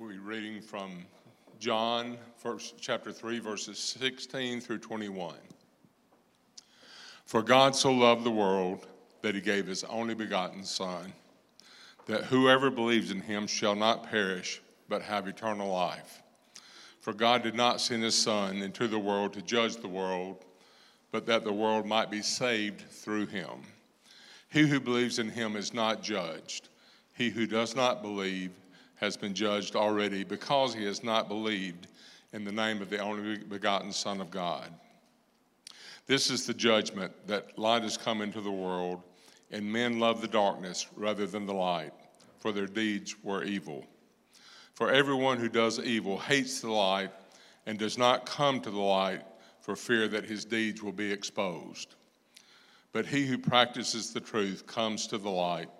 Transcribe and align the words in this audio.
We're 0.00 0.18
reading 0.18 0.62
from 0.62 1.04
John, 1.58 2.16
first, 2.38 2.76
chapter 2.80 3.12
3, 3.12 3.38
verses 3.38 3.78
16 3.78 4.62
through 4.62 4.78
21. 4.78 5.34
For 7.26 7.42
God 7.42 7.76
so 7.76 7.92
loved 7.92 8.24
the 8.24 8.30
world 8.30 8.86
that 9.20 9.34
he 9.34 9.42
gave 9.42 9.66
his 9.66 9.84
only 9.84 10.14
begotten 10.14 10.64
Son, 10.64 11.12
that 12.06 12.24
whoever 12.24 12.70
believes 12.70 13.10
in 13.10 13.20
him 13.20 13.46
shall 13.46 13.74
not 13.74 14.08
perish, 14.10 14.62
but 14.88 15.02
have 15.02 15.28
eternal 15.28 15.70
life. 15.70 16.22
For 17.02 17.12
God 17.12 17.42
did 17.42 17.54
not 17.54 17.82
send 17.82 18.02
his 18.02 18.16
Son 18.16 18.62
into 18.62 18.88
the 18.88 18.98
world 18.98 19.34
to 19.34 19.42
judge 19.42 19.76
the 19.76 19.86
world, 19.86 20.46
but 21.12 21.26
that 21.26 21.44
the 21.44 21.52
world 21.52 21.84
might 21.84 22.10
be 22.10 22.22
saved 22.22 22.80
through 22.90 23.26
him. 23.26 23.64
He 24.48 24.62
who 24.62 24.80
believes 24.80 25.18
in 25.18 25.28
him 25.28 25.56
is 25.56 25.74
not 25.74 26.02
judged. 26.02 26.70
He 27.12 27.28
who 27.28 27.46
does 27.46 27.76
not 27.76 28.00
believe 28.00 28.52
has 29.00 29.16
been 29.16 29.34
judged 29.34 29.74
already 29.74 30.24
because 30.24 30.74
he 30.74 30.84
has 30.84 31.02
not 31.02 31.26
believed 31.26 31.86
in 32.34 32.44
the 32.44 32.52
name 32.52 32.82
of 32.82 32.90
the 32.90 32.98
only 32.98 33.38
begotten 33.38 33.92
Son 33.92 34.20
of 34.20 34.30
God. 34.30 34.70
This 36.06 36.30
is 36.30 36.46
the 36.46 36.54
judgment 36.54 37.12
that 37.26 37.58
light 37.58 37.82
has 37.82 37.96
come 37.96 38.20
into 38.20 38.42
the 38.42 38.50
world, 38.50 39.02
and 39.50 39.64
men 39.64 39.98
love 39.98 40.20
the 40.20 40.28
darkness 40.28 40.86
rather 40.96 41.26
than 41.26 41.46
the 41.46 41.54
light, 41.54 41.92
for 42.38 42.52
their 42.52 42.66
deeds 42.66 43.16
were 43.22 43.42
evil. 43.42 43.86
For 44.74 44.90
everyone 44.90 45.38
who 45.38 45.48
does 45.48 45.78
evil 45.78 46.18
hates 46.18 46.60
the 46.60 46.70
light 46.70 47.10
and 47.66 47.78
does 47.78 47.96
not 47.96 48.26
come 48.26 48.60
to 48.60 48.70
the 48.70 48.78
light 48.78 49.22
for 49.60 49.76
fear 49.76 50.08
that 50.08 50.24
his 50.24 50.44
deeds 50.44 50.82
will 50.82 50.92
be 50.92 51.10
exposed. 51.10 51.94
But 52.92 53.06
he 53.06 53.26
who 53.26 53.38
practices 53.38 54.12
the 54.12 54.20
truth 54.20 54.66
comes 54.66 55.06
to 55.06 55.18
the 55.18 55.30
light 55.30 55.70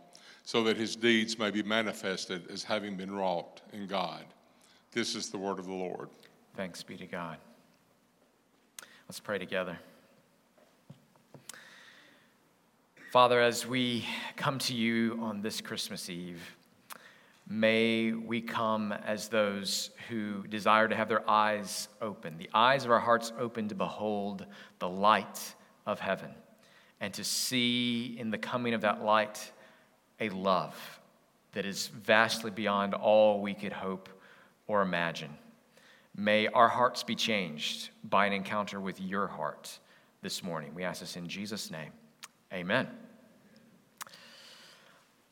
so 0.45 0.63
that 0.65 0.77
his 0.77 0.97
deeds 0.97 1.39
may 1.39 1.51
be 1.51 1.63
manifested 1.63 2.51
as 2.51 2.65
having 2.65 2.97
been 2.97 3.15
wrought 3.15 3.61
in 3.73 3.87
God. 3.87 4.25
This 4.93 5.15
is 5.15 5.31
the 5.31 5.39
word 5.39 5.59
of 5.59 5.67
the 5.67 5.73
Lord. 5.73 6.09
Thanks 6.57 6.83
be 6.83 6.97
to 6.97 7.07
God. 7.07 7.39
Let's 9.09 9.21
pray 9.21 9.39
together. 9.39 9.79
Father, 13.13 13.41
as 13.41 13.67
we 13.67 14.05
come 14.37 14.59
to 14.61 14.75
you 14.75 15.19
on 15.21 15.43
this 15.43 15.61
Christmas 15.61 16.09
Eve, 16.09 16.57
may 17.49 18.13
we 18.13 18.41
come 18.41 18.93
as 18.93 19.29
those 19.29 19.91
who 20.09 20.47
desire 20.47 20.87
to 20.87 20.95
have 20.95 21.09
their 21.09 21.29
eyes 21.29 21.89
open, 22.01 22.39
the 22.39 22.49
eyes 22.55 22.85
of 22.85 22.93
our 22.93 23.01
hearts 23.01 23.33
open 23.37 23.67
to 23.69 23.75
behold 23.75 24.47
the 24.79 24.89
light 24.89 25.55
of 25.87 25.99
heaven, 25.99 26.31
and 27.01 27.13
to 27.15 27.25
see 27.25 28.17
in 28.17 28.31
the 28.31 28.39
coming 28.39 28.75
of 28.75 28.83
that 28.83 29.03
light 29.03 29.51
a 30.21 30.29
love 30.29 31.01
that 31.53 31.65
is 31.65 31.89
vastly 31.89 32.51
beyond 32.51 32.95
all 32.95 33.41
we 33.41 33.55
could 33.55 33.73
hope 33.73 34.09
or 34.67 34.83
imagine. 34.83 35.31
May 36.17 36.47
our 36.49 36.69
hearts 36.69 37.03
be 37.03 37.15
changed 37.15 37.91
by 38.05 38.27
an 38.27 38.33
encounter 38.33 38.81
with 38.81 39.01
your 39.01 39.27
heart 39.27 39.79
this 40.23 40.43
morning. 40.43 40.75
We 40.75 40.85
ask 40.85 41.01
this 41.01 41.17
in 41.17 41.29
Jesus' 41.29 41.71
name. 41.71 41.93
Amen. 42.53 42.89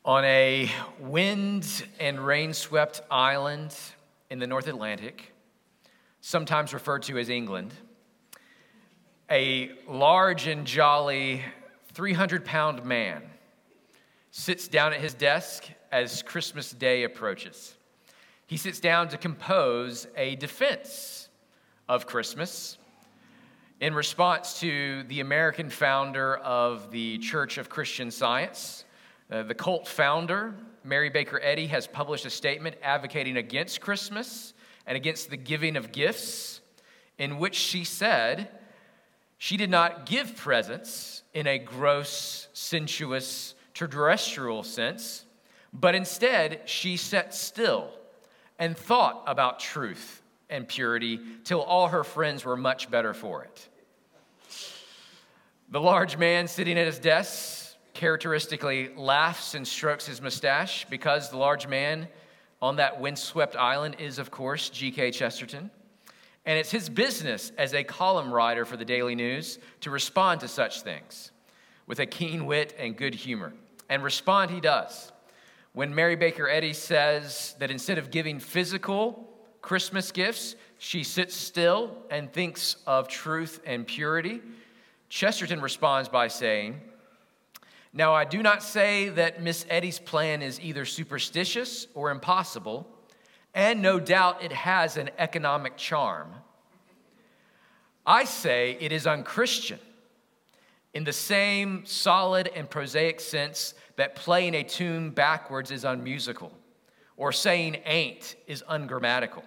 On 0.05 0.23
a 0.23 0.69
wind 0.99 1.85
and 1.99 2.19
rain 2.19 2.53
swept 2.53 3.01
island 3.11 3.75
in 4.29 4.39
the 4.39 4.47
North 4.47 4.67
Atlantic, 4.67 5.33
sometimes 6.21 6.73
referred 6.73 7.03
to 7.03 7.17
as 7.17 7.29
England, 7.29 7.73
a 9.29 9.71
large 9.87 10.47
and 10.47 10.65
jolly 10.65 11.43
300 11.93 12.45
pound 12.45 12.83
man 12.85 13.21
sits 14.31 14.67
down 14.67 14.93
at 14.93 15.01
his 15.01 15.13
desk 15.13 15.65
as 15.91 16.21
Christmas 16.21 16.71
Day 16.71 17.03
approaches. 17.03 17.75
He 18.45 18.57
sits 18.57 18.79
down 18.79 19.09
to 19.09 19.17
compose 19.17 20.07
a 20.15 20.35
defense 20.35 21.29
of 21.87 22.05
Christmas 22.07 22.77
in 23.79 23.93
response 23.93 24.59
to 24.59 25.03
the 25.03 25.21
American 25.21 25.69
founder 25.69 26.37
of 26.37 26.91
the 26.91 27.17
Church 27.19 27.57
of 27.57 27.69
Christian 27.69 28.11
Science. 28.11 28.85
Uh, 29.31 29.43
the 29.43 29.53
cult 29.53 29.87
founder, 29.87 30.53
Mary 30.83 31.09
Baker 31.09 31.39
Eddy, 31.41 31.67
has 31.67 31.87
published 31.87 32.25
a 32.25 32.29
statement 32.29 32.75
advocating 32.81 33.37
against 33.37 33.81
Christmas 33.81 34.53
and 34.85 34.97
against 34.97 35.29
the 35.29 35.37
giving 35.37 35.75
of 35.75 35.91
gifts, 35.91 36.61
in 37.17 37.37
which 37.37 37.55
she 37.55 37.83
said 37.83 38.49
she 39.37 39.55
did 39.55 39.69
not 39.69 40.05
give 40.05 40.35
presents 40.35 41.23
in 41.33 41.47
a 41.47 41.57
gross, 41.57 42.47
sensuous, 42.53 43.53
terrestrial 43.87 44.63
sense, 44.63 45.25
but 45.73 45.95
instead 45.95 46.61
she 46.65 46.97
sat 46.97 47.33
still 47.33 47.91
and 48.57 48.77
thought 48.77 49.23
about 49.25 49.59
truth 49.59 50.21
and 50.49 50.67
purity 50.67 51.19
till 51.43 51.61
all 51.61 51.87
her 51.89 52.03
friends 52.03 52.43
were 52.43 52.57
much 52.57 52.89
better 52.89 53.13
for 53.13 53.43
it. 53.43 53.69
The 55.69 55.79
large 55.79 56.17
man 56.17 56.47
sitting 56.47 56.77
at 56.79 56.87
his 56.87 56.99
desk 56.99 57.75
characteristically 57.93 58.89
laughs 58.95 59.55
and 59.55 59.67
strokes 59.67 60.05
his 60.05 60.21
mustache 60.21 60.85
because 60.89 61.29
the 61.29 61.37
large 61.37 61.67
man 61.67 62.07
on 62.61 62.77
that 62.77 62.99
windswept 62.99 63.55
island 63.55 63.97
is, 63.99 64.19
of 64.19 64.31
course, 64.31 64.69
G.K. 64.69 65.11
Chesterton. 65.11 65.69
And 66.45 66.57
it's 66.57 66.71
his 66.71 66.89
business 66.89 67.51
as 67.57 67.73
a 67.73 67.83
column 67.83 68.33
writer 68.33 68.65
for 68.65 68.77
the 68.77 68.85
Daily 68.85 69.15
News 69.15 69.59
to 69.81 69.91
respond 69.91 70.39
to 70.41 70.47
such 70.47 70.81
things 70.81 71.31
with 71.85 71.99
a 71.99 72.05
keen 72.05 72.45
wit 72.45 72.75
and 72.79 72.95
good 72.95 73.13
humor. 73.13 73.53
And 73.89 74.03
respond 74.03 74.51
he 74.51 74.61
does. 74.61 75.11
When 75.73 75.93
Mary 75.93 76.15
Baker 76.15 76.47
Eddy 76.47 76.73
says 76.73 77.55
that 77.59 77.71
instead 77.71 77.97
of 77.97 78.11
giving 78.11 78.39
physical 78.39 79.29
Christmas 79.61 80.11
gifts, 80.11 80.55
she 80.77 81.03
sits 81.03 81.35
still 81.35 81.95
and 82.09 82.31
thinks 82.31 82.77
of 82.87 83.07
truth 83.07 83.59
and 83.65 83.85
purity, 83.85 84.41
Chesterton 85.09 85.61
responds 85.61 86.07
by 86.07 86.27
saying, 86.27 86.79
Now 87.93 88.13
I 88.13 88.25
do 88.25 88.41
not 88.41 88.63
say 88.63 89.09
that 89.09 89.41
Miss 89.41 89.65
Eddy's 89.69 89.99
plan 89.99 90.41
is 90.41 90.59
either 90.59 90.85
superstitious 90.85 91.87
or 91.93 92.11
impossible, 92.11 92.87
and 93.53 93.81
no 93.81 93.99
doubt 93.99 94.43
it 94.43 94.51
has 94.51 94.97
an 94.97 95.09
economic 95.17 95.77
charm. 95.77 96.31
I 98.05 98.23
say 98.23 98.77
it 98.79 98.91
is 98.91 99.05
unchristian 99.05 99.79
in 100.93 101.03
the 101.03 101.13
same 101.13 101.85
solid 101.85 102.49
and 102.55 102.69
prosaic 102.69 103.19
sense 103.19 103.73
that 103.95 104.15
playing 104.15 104.55
a 104.55 104.63
tune 104.63 105.11
backwards 105.11 105.71
is 105.71 105.83
unmusical, 105.83 106.51
or 107.17 107.31
saying 107.31 107.77
ain't 107.85 108.35
is 108.47 108.63
ungrammatical. 108.67 109.43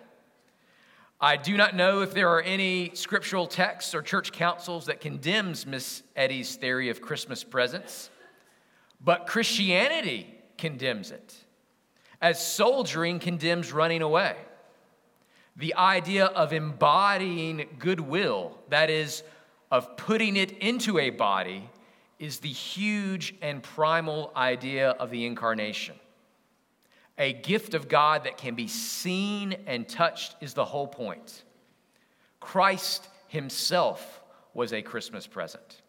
I 1.20 1.36
do 1.36 1.56
not 1.56 1.76
know 1.76 2.02
if 2.02 2.14
there 2.14 2.28
are 2.30 2.42
any 2.42 2.90
scriptural 2.94 3.46
texts 3.46 3.94
or 3.94 4.02
church 4.02 4.32
councils 4.32 4.86
that 4.86 5.00
condemns 5.00 5.66
Miss 5.66 6.02
Eddy's 6.16 6.56
theory 6.56 6.90
of 6.90 7.00
Christmas 7.00 7.44
presents, 7.44 8.10
but 9.00 9.26
Christianity 9.26 10.26
condemns 10.58 11.10
it, 11.10 11.34
as 12.20 12.44
soldiering 12.44 13.18
condemns 13.18 13.72
running 13.72 14.02
away. 14.02 14.36
The 15.56 15.74
idea 15.74 16.26
of 16.26 16.52
embodying 16.52 17.66
goodwill, 17.78 18.58
that 18.68 18.90
is, 18.90 19.22
of 19.72 19.96
putting 19.96 20.36
it 20.36 20.52
into 20.58 20.98
a 20.98 21.08
body 21.08 21.68
is 22.18 22.38
the 22.40 22.48
huge 22.48 23.34
and 23.40 23.62
primal 23.62 24.30
idea 24.36 24.90
of 24.90 25.10
the 25.10 25.24
incarnation. 25.24 25.96
A 27.16 27.32
gift 27.32 27.72
of 27.72 27.88
God 27.88 28.24
that 28.24 28.36
can 28.36 28.54
be 28.54 28.68
seen 28.68 29.56
and 29.66 29.88
touched 29.88 30.36
is 30.42 30.52
the 30.52 30.64
whole 30.64 30.86
point. 30.86 31.44
Christ 32.38 33.08
himself 33.28 34.22
was 34.52 34.74
a 34.74 34.82
Christmas 34.82 35.26
present. 35.26 35.80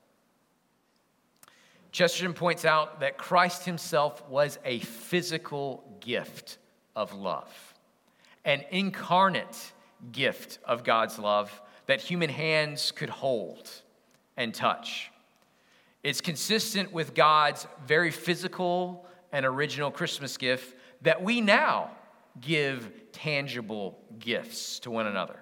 Chesterton 1.92 2.34
points 2.34 2.64
out 2.64 3.02
that 3.02 3.18
Christ 3.18 3.66
himself 3.66 4.28
was 4.30 4.60
a 4.64 4.80
physical 4.80 5.84
gift 6.00 6.58
of 6.96 7.14
love, 7.14 7.54
an 8.46 8.64
incarnate 8.72 9.74
gift 10.14 10.60
of 10.64 10.86
God's 10.86 11.20
love 11.20 11.62
that 11.88 12.02
human 12.02 12.30
hands 12.30 12.92
could 12.92 13.10
hold 13.10 13.70
and 14.38 14.54
touch. 14.54 15.12
It's 16.04 16.22
consistent 16.22 16.92
with 16.92 17.14
God's 17.14 17.68
very 17.86 18.12
physical 18.12 19.06
and 19.32 19.46
original 19.46 19.92
Christmas 19.92 20.38
gift 20.38 20.76
that 21.02 21.24
we 21.24 21.42
now 21.42 21.92
give 22.42 22.92
tangible 23.12 24.00
gifts 24.20 24.80
to 24.80 24.92
one 24.92 25.08
another. 25.08 25.40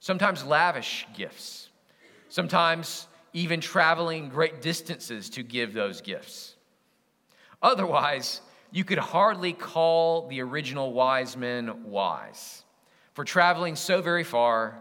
Sometimes 0.00 0.44
lavish 0.44 1.06
gifts, 1.14 1.70
sometimes 2.28 3.06
even 3.32 3.60
traveling 3.60 4.28
great 4.28 4.62
distances 4.62 5.30
to 5.30 5.42
give 5.42 5.72
those 5.72 6.00
gifts. 6.00 6.54
Otherwise, 7.62 8.40
you 8.70 8.84
could 8.84 8.98
hardly 8.98 9.52
call 9.52 10.28
the 10.28 10.40
original 10.42 10.92
wise 10.92 11.36
men 11.36 11.84
wise 11.84 12.64
for 13.14 13.24
traveling 13.24 13.76
so 13.76 14.02
very 14.02 14.24
far 14.24 14.80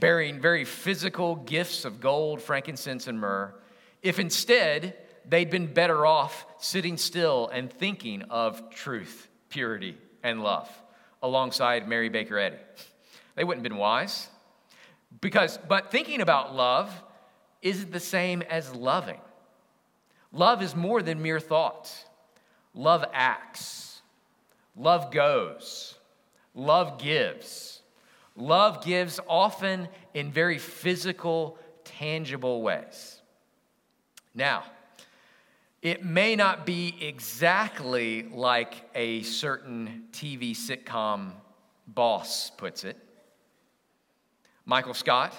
bearing 0.00 0.40
very 0.40 0.64
physical 0.64 1.36
gifts 1.36 1.84
of 1.84 2.00
gold, 2.00 2.40
frankincense, 2.42 3.06
and 3.06 3.18
myrrh, 3.18 3.54
if 4.02 4.18
instead 4.18 4.94
they'd 5.28 5.50
been 5.50 5.72
better 5.72 6.04
off 6.06 6.46
sitting 6.58 6.96
still 6.96 7.48
and 7.48 7.72
thinking 7.72 8.22
of 8.22 8.70
truth, 8.70 9.28
purity, 9.48 9.96
and 10.22 10.42
love, 10.42 10.68
alongside 11.22 11.88
Mary 11.88 12.08
Baker 12.08 12.38
Eddy. 12.38 12.56
They 13.34 13.44
wouldn't 13.44 13.64
have 13.64 13.70
been 13.70 13.78
wise. 13.78 14.28
Because, 15.20 15.58
but 15.68 15.90
thinking 15.90 16.20
about 16.20 16.54
love 16.54 16.90
isn't 17.62 17.92
the 17.92 18.00
same 18.00 18.42
as 18.42 18.74
loving. 18.74 19.20
Love 20.32 20.62
is 20.62 20.74
more 20.74 21.00
than 21.02 21.22
mere 21.22 21.40
thoughts. 21.40 22.04
Love 22.74 23.04
acts. 23.12 24.02
Love 24.76 25.12
goes. 25.12 25.94
Love 26.54 26.98
gives. 26.98 27.73
Love 28.36 28.84
gives 28.84 29.20
often 29.28 29.88
in 30.12 30.32
very 30.32 30.58
physical, 30.58 31.58
tangible 31.84 32.62
ways. 32.62 33.20
Now, 34.34 34.64
it 35.82 36.04
may 36.04 36.34
not 36.34 36.66
be 36.66 36.96
exactly 37.00 38.24
like 38.24 38.88
a 38.94 39.22
certain 39.22 40.04
TV 40.12 40.52
sitcom 40.52 41.32
boss 41.86 42.50
puts 42.50 42.84
it. 42.84 42.96
Michael 44.64 44.94
Scott 44.94 45.34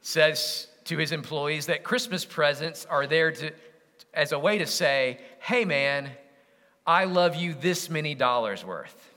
says 0.00 0.66
to 0.84 0.98
his 0.98 1.12
employees 1.12 1.66
that 1.66 1.84
Christmas 1.84 2.24
presents 2.24 2.84
are 2.86 3.06
there 3.06 3.30
to, 3.30 3.52
as 4.12 4.32
a 4.32 4.38
way 4.38 4.58
to 4.58 4.66
say, 4.66 5.20
hey 5.38 5.64
man, 5.64 6.10
I 6.84 7.04
love 7.04 7.36
you 7.36 7.54
this 7.54 7.88
many 7.88 8.16
dollars 8.16 8.64
worth. 8.64 9.11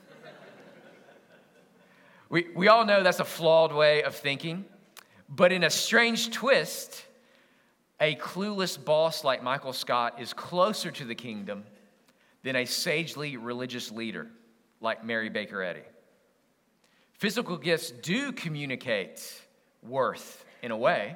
We, 2.29 2.47
we 2.55 2.67
all 2.67 2.85
know 2.85 3.03
that's 3.03 3.19
a 3.19 3.25
flawed 3.25 3.73
way 3.73 4.03
of 4.03 4.15
thinking, 4.15 4.65
but 5.29 5.51
in 5.51 5.63
a 5.63 5.69
strange 5.69 6.31
twist, 6.31 7.05
a 7.99 8.15
clueless 8.15 8.83
boss 8.83 9.23
like 9.23 9.43
Michael 9.43 9.73
Scott 9.73 10.19
is 10.19 10.33
closer 10.33 10.91
to 10.91 11.05
the 11.05 11.15
kingdom 11.15 11.63
than 12.43 12.55
a 12.55 12.65
sagely 12.65 13.37
religious 13.37 13.91
leader 13.91 14.27
like 14.81 15.03
Mary 15.03 15.29
Baker 15.29 15.63
Eddy. 15.63 15.81
Physical 17.13 17.57
gifts 17.57 17.91
do 17.91 18.31
communicate 18.31 19.41
worth 19.81 20.45
in 20.61 20.71
a 20.71 20.77
way. 20.77 21.15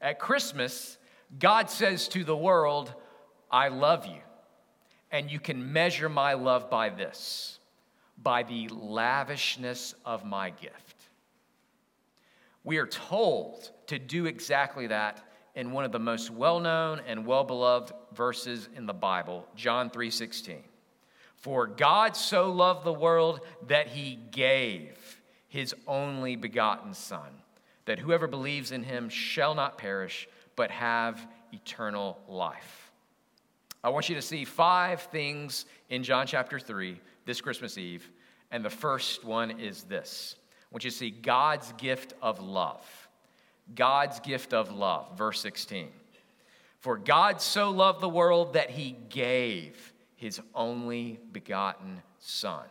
At 0.00 0.18
Christmas, 0.18 0.96
God 1.38 1.70
says 1.70 2.08
to 2.08 2.24
the 2.24 2.36
world, 2.36 2.92
I 3.50 3.68
love 3.68 4.06
you. 4.06 4.20
And 5.12 5.30
you 5.30 5.38
can 5.38 5.72
measure 5.72 6.08
my 6.08 6.34
love 6.34 6.70
by 6.70 6.88
this 6.88 7.59
by 8.22 8.42
the 8.42 8.68
lavishness 8.68 9.94
of 10.04 10.24
my 10.24 10.50
gift. 10.50 10.96
We 12.64 12.78
are 12.78 12.86
told 12.86 13.70
to 13.86 13.98
do 13.98 14.26
exactly 14.26 14.86
that 14.88 15.26
in 15.54 15.72
one 15.72 15.84
of 15.84 15.92
the 15.92 15.98
most 15.98 16.30
well-known 16.30 17.00
and 17.06 17.26
well-beloved 17.26 17.92
verses 18.12 18.68
in 18.76 18.86
the 18.86 18.94
Bible, 18.94 19.46
John 19.56 19.90
3:16. 19.90 20.62
For 21.36 21.66
God 21.66 22.16
so 22.16 22.52
loved 22.52 22.84
the 22.84 22.92
world 22.92 23.40
that 23.66 23.88
he 23.88 24.14
gave 24.14 25.20
his 25.48 25.74
only 25.86 26.36
begotten 26.36 26.94
son, 26.94 27.42
that 27.86 27.98
whoever 27.98 28.26
believes 28.28 28.70
in 28.70 28.84
him 28.84 29.08
shall 29.08 29.54
not 29.54 29.78
perish 29.78 30.28
but 30.54 30.70
have 30.70 31.26
eternal 31.52 32.20
life. 32.28 32.79
I 33.82 33.88
want 33.88 34.08
you 34.08 34.14
to 34.14 34.22
see 34.22 34.44
five 34.44 35.00
things 35.02 35.64
in 35.88 36.02
John 36.02 36.26
chapter 36.26 36.58
3 36.58 37.00
this 37.24 37.40
Christmas 37.40 37.78
Eve, 37.78 38.10
and 38.50 38.64
the 38.64 38.70
first 38.70 39.24
one 39.24 39.58
is 39.58 39.84
this. 39.84 40.36
I 40.50 40.74
want 40.74 40.84
you 40.84 40.90
to 40.90 40.96
see 40.96 41.10
God's 41.10 41.72
gift 41.72 42.12
of 42.20 42.40
love. 42.40 43.08
God's 43.74 44.20
gift 44.20 44.52
of 44.52 44.70
love, 44.70 45.16
verse 45.16 45.40
16. 45.40 45.88
For 46.78 46.96
God 46.96 47.40
so 47.40 47.70
loved 47.70 48.00
the 48.00 48.08
world 48.08 48.54
that 48.54 48.70
he 48.70 48.96
gave 49.08 49.92
his 50.16 50.40
only 50.54 51.18
begotten 51.32 52.02
Son. 52.18 52.64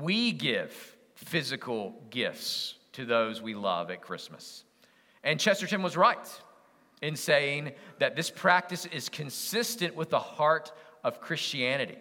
We 0.00 0.32
give 0.32 0.96
physical 1.14 1.94
gifts 2.10 2.76
to 2.92 3.04
those 3.04 3.42
we 3.42 3.54
love 3.54 3.90
at 3.90 4.00
Christmas. 4.00 4.64
And 5.22 5.38
Chesterton 5.38 5.82
was 5.82 5.96
right 5.96 6.28
in 7.04 7.16
saying 7.16 7.72
that 7.98 8.16
this 8.16 8.30
practice 8.30 8.86
is 8.86 9.08
consistent 9.08 9.94
with 9.94 10.10
the 10.10 10.18
heart 10.18 10.72
of 11.04 11.20
Christianity. 11.20 11.98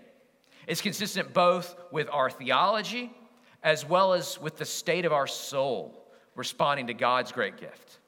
It's 0.65 0.81
consistent 0.81 1.33
both 1.33 1.75
with 1.91 2.09
our 2.09 2.29
theology 2.29 3.11
as 3.63 3.85
well 3.85 4.13
as 4.13 4.39
with 4.39 4.57
the 4.57 4.65
state 4.65 5.05
of 5.05 5.13
our 5.13 5.27
soul 5.27 6.07
responding 6.35 6.88
to 6.88 6.94
God's 6.94 7.31
great 7.31 7.57
gift. 7.57 8.00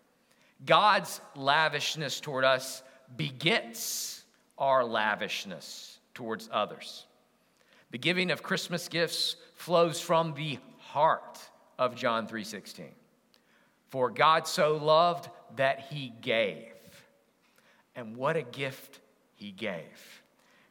God's 0.66 1.22
lavishness 1.36 2.20
toward 2.20 2.44
us 2.44 2.82
begets 3.16 4.24
our 4.58 4.84
lavishness 4.84 6.00
towards 6.14 6.50
others. 6.52 7.06
The 7.92 7.98
giving 7.98 8.32
of 8.32 8.42
Christmas 8.42 8.88
gifts 8.88 9.36
flows 9.56 10.00
from 10.00 10.34
the 10.34 10.60
heart 10.80 11.40
of 11.78 11.96
John 11.96 12.28
3:16. 12.28 12.96
For 13.90 14.10
God 14.10 14.48
so 14.48 14.78
loved 14.78 15.30
that 15.58 15.82
he 15.92 16.10
gave. 16.22 16.75
And 17.96 18.16
what 18.16 18.36
a 18.36 18.44
gift 18.44 19.00
he 19.36 19.52
gave. 19.52 20.22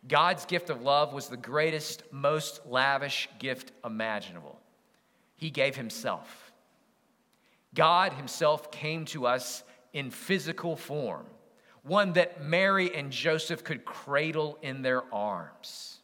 God's 0.06 0.44
gift 0.44 0.68
of 0.68 0.82
love 0.82 1.12
was 1.12 1.28
the 1.28 1.36
greatest, 1.36 2.02
most 2.10 2.60
lavish 2.66 3.28
gift 3.38 3.72
imaginable. 3.84 4.60
He 5.36 5.50
gave 5.50 5.76
himself. 5.76 6.52
God 7.74 8.12
Himself 8.12 8.70
came 8.70 9.04
to 9.06 9.26
us 9.26 9.64
in 9.92 10.10
physical 10.10 10.76
form, 10.76 11.26
one 11.82 12.12
that 12.14 12.42
Mary 12.42 12.94
and 12.94 13.10
Joseph 13.10 13.64
could 13.64 13.84
cradle 13.84 14.58
in 14.62 14.82
their 14.82 15.02
arms. 15.12 15.98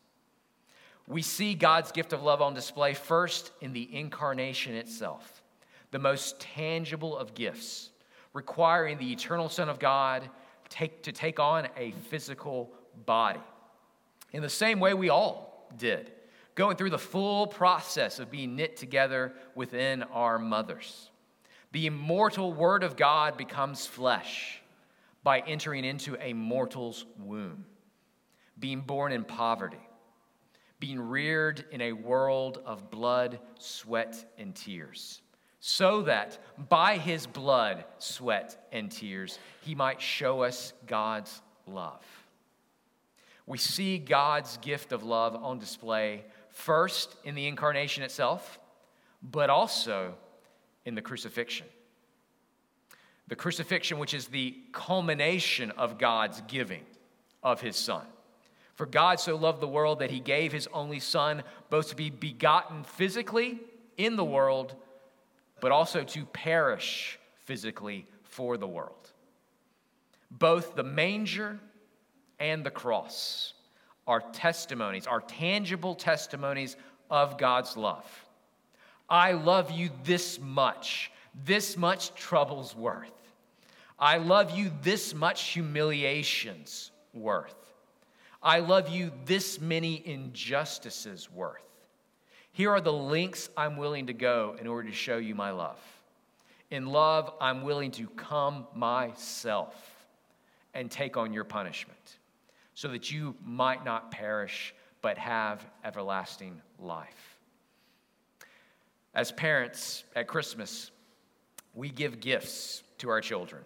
We 1.07 1.23
see 1.23 1.55
God's 1.55 1.93
gift 1.93 2.13
of 2.13 2.23
love 2.23 2.43
on 2.43 2.55
display 2.55 2.95
first 2.95 3.53
in 3.61 3.73
the 3.73 3.89
incarnation 3.97 4.75
itself, 4.75 5.43
the 5.91 5.99
most 5.99 6.39
tangible 6.41 7.17
of 7.17 7.35
gifts, 7.35 7.91
requiring 8.33 8.99
the 8.99 9.13
eternal 9.13 9.49
Son 9.49 9.69
of 9.69 9.79
God 9.79 10.29
take, 10.71 11.03
to 11.03 11.13
take 11.13 11.39
on 11.39 11.69
a 11.77 11.93
physical 12.09 12.73
body. 13.05 13.41
In 14.33 14.43
the 14.43 14.49
same 14.49 14.81
way 14.81 14.95
we 14.95 15.11
all 15.11 15.69
did, 15.77 16.13
going 16.55 16.77
through 16.77 16.91
the 16.91 16.99
full 16.99 17.47
process 17.47 18.19
of 18.19 18.31
being 18.31 18.57
knit 18.57 18.77
together 18.77 19.35
within 19.55 20.03
our 20.05 20.39
mothers. 20.39 21.11
The 21.73 21.87
immortal 21.87 22.53
Word 22.53 22.83
of 22.83 22.97
God 22.97 23.37
becomes 23.37 23.87
flesh 23.87 24.61
by 25.23 25.41
entering 25.41 25.85
into 25.85 26.17
a 26.21 26.33
mortal's 26.33 27.05
womb, 27.19 27.65
being 28.59 28.81
born 28.81 29.13
in 29.13 29.25
poverty, 29.25 29.89
being 30.81 30.99
reared 30.99 31.65
in 31.71 31.81
a 31.81 31.93
world 31.93 32.61
of 32.65 32.91
blood, 32.91 33.39
sweat, 33.59 34.33
and 34.39 34.55
tears, 34.55 35.21
so 35.61 36.03
that 36.03 36.39
by 36.69 36.97
his 36.97 37.27
blood, 37.27 37.85
sweat, 37.99 38.67
and 38.73 38.91
tears, 38.91 39.39
he 39.61 39.75
might 39.75 40.01
show 40.01 40.43
us 40.43 40.73
God's 40.87 41.43
love. 41.67 42.03
We 43.47 43.59
see 43.59 43.99
God's 43.99 44.57
gift 44.59 44.93
of 44.93 45.03
love 45.03 45.37
on 45.37 45.59
display 45.59 46.25
first 46.49 47.15
in 47.25 47.35
the 47.35 47.47
incarnation 47.47 48.03
itself, 48.03 48.59
but 49.23 49.51
also 49.51 50.15
in 50.85 50.95
the 50.95 51.03
crucifixion. 51.03 51.67
The 53.29 53.37
crucifixion, 53.37 53.99
which 53.99 54.15
is 54.15 54.29
the 54.29 54.57
culmination 54.73 55.73
of 55.73 55.99
God's 55.99 56.41
giving 56.49 56.85
of 57.43 57.61
his 57.61 57.77
Son. 57.77 58.05
For 58.75 58.87
God 58.87 59.21
so 59.21 59.37
loved 59.37 59.61
the 59.61 59.69
world 59.69 59.99
that 59.99 60.11
he 60.11 60.21
gave 60.21 60.53
his 60.53 60.67
only 60.73 61.01
Son, 61.01 61.43
both 61.69 61.91
to 61.91 61.97
be 61.97 62.09
begotten 62.09 62.83
physically 62.83 63.61
in 63.99 64.17
the 64.17 64.25
world, 64.25 64.75
but 65.61 65.73
also 65.73 66.03
to 66.03 66.25
perish 66.27 67.19
physically 67.45 68.07
for 68.23 68.57
the 68.57 68.67
world. 68.67 69.11
Both 70.31 70.75
the 70.75 70.85
manger 70.85 71.59
and 72.39 72.65
the 72.65 72.71
cross 72.71 73.55
are 74.07 74.21
testimonies, 74.33 75.07
are 75.07 75.21
tangible 75.21 75.95
testimonies 75.95 76.77
of 77.11 77.39
God's 77.39 77.77
love. 77.77 78.07
I 79.09 79.33
love 79.33 79.73
you 79.73 79.91
this 80.05 80.39
much, 80.39 81.11
this 81.45 81.77
much 81.77 82.15
trouble's 82.15 82.75
worth. 82.77 83.13
I 83.99 84.17
love 84.17 84.53
you 84.53 84.71
this 84.83 85.15
much 85.15 85.43
humiliation's 85.43 86.91
worth. 87.13 87.55
I 88.43 88.61
love 88.61 88.89
you 88.89 89.13
this 89.27 89.61
many 89.61 90.03
injustices 90.07 91.31
worth. 91.31 91.70
Here 92.53 92.71
are 92.71 92.81
the 92.81 92.93
links 92.93 93.49
I'm 93.57 93.77
willing 93.77 94.07
to 94.09 94.13
go 94.13 94.57
in 94.61 94.67
order 94.67 94.89
to 94.89 94.95
show 94.95 95.19
you 95.19 95.35
my 95.35 95.51
love. 95.51 95.79
In 96.71 96.87
love, 96.87 97.33
I'm 97.41 97.63
willing 97.63 97.91
to 97.93 98.07
come 98.09 98.67
myself 98.75 99.75
and 100.75 100.91
take 100.91 101.17
on 101.17 101.33
your 101.33 101.45
punishment 101.45 102.19
so 102.75 102.89
that 102.89 103.11
you 103.11 103.35
might 103.45 103.85
not 103.85 104.11
perish 104.11 104.75
but 105.03 105.19
have 105.19 105.65
everlasting 105.85 106.61
life. 106.79 107.39
As 109.15 109.33
parents 109.33 110.05
at 110.15 110.29
Christmas, 110.29 110.91
we 111.75 111.89
give 111.89 112.21
gifts 112.21 112.83
to 112.99 113.09
our 113.09 113.21
children 113.21 113.63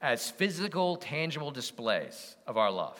as 0.00 0.30
physical, 0.30 0.96
tangible 0.96 1.50
displays 1.50 2.36
of 2.46 2.56
our 2.56 2.70
love. 2.70 2.98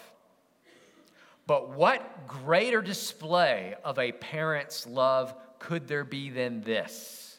But 1.47 1.71
what 1.71 2.27
greater 2.27 2.83
display 2.83 3.75
of 3.85 3.99
a 3.99 4.13
parent's 4.13 4.87
love 4.87 5.35
could 5.59 5.87
there 5.87 6.05
be 6.05 6.31
than 6.31 6.61
this? 6.63 7.39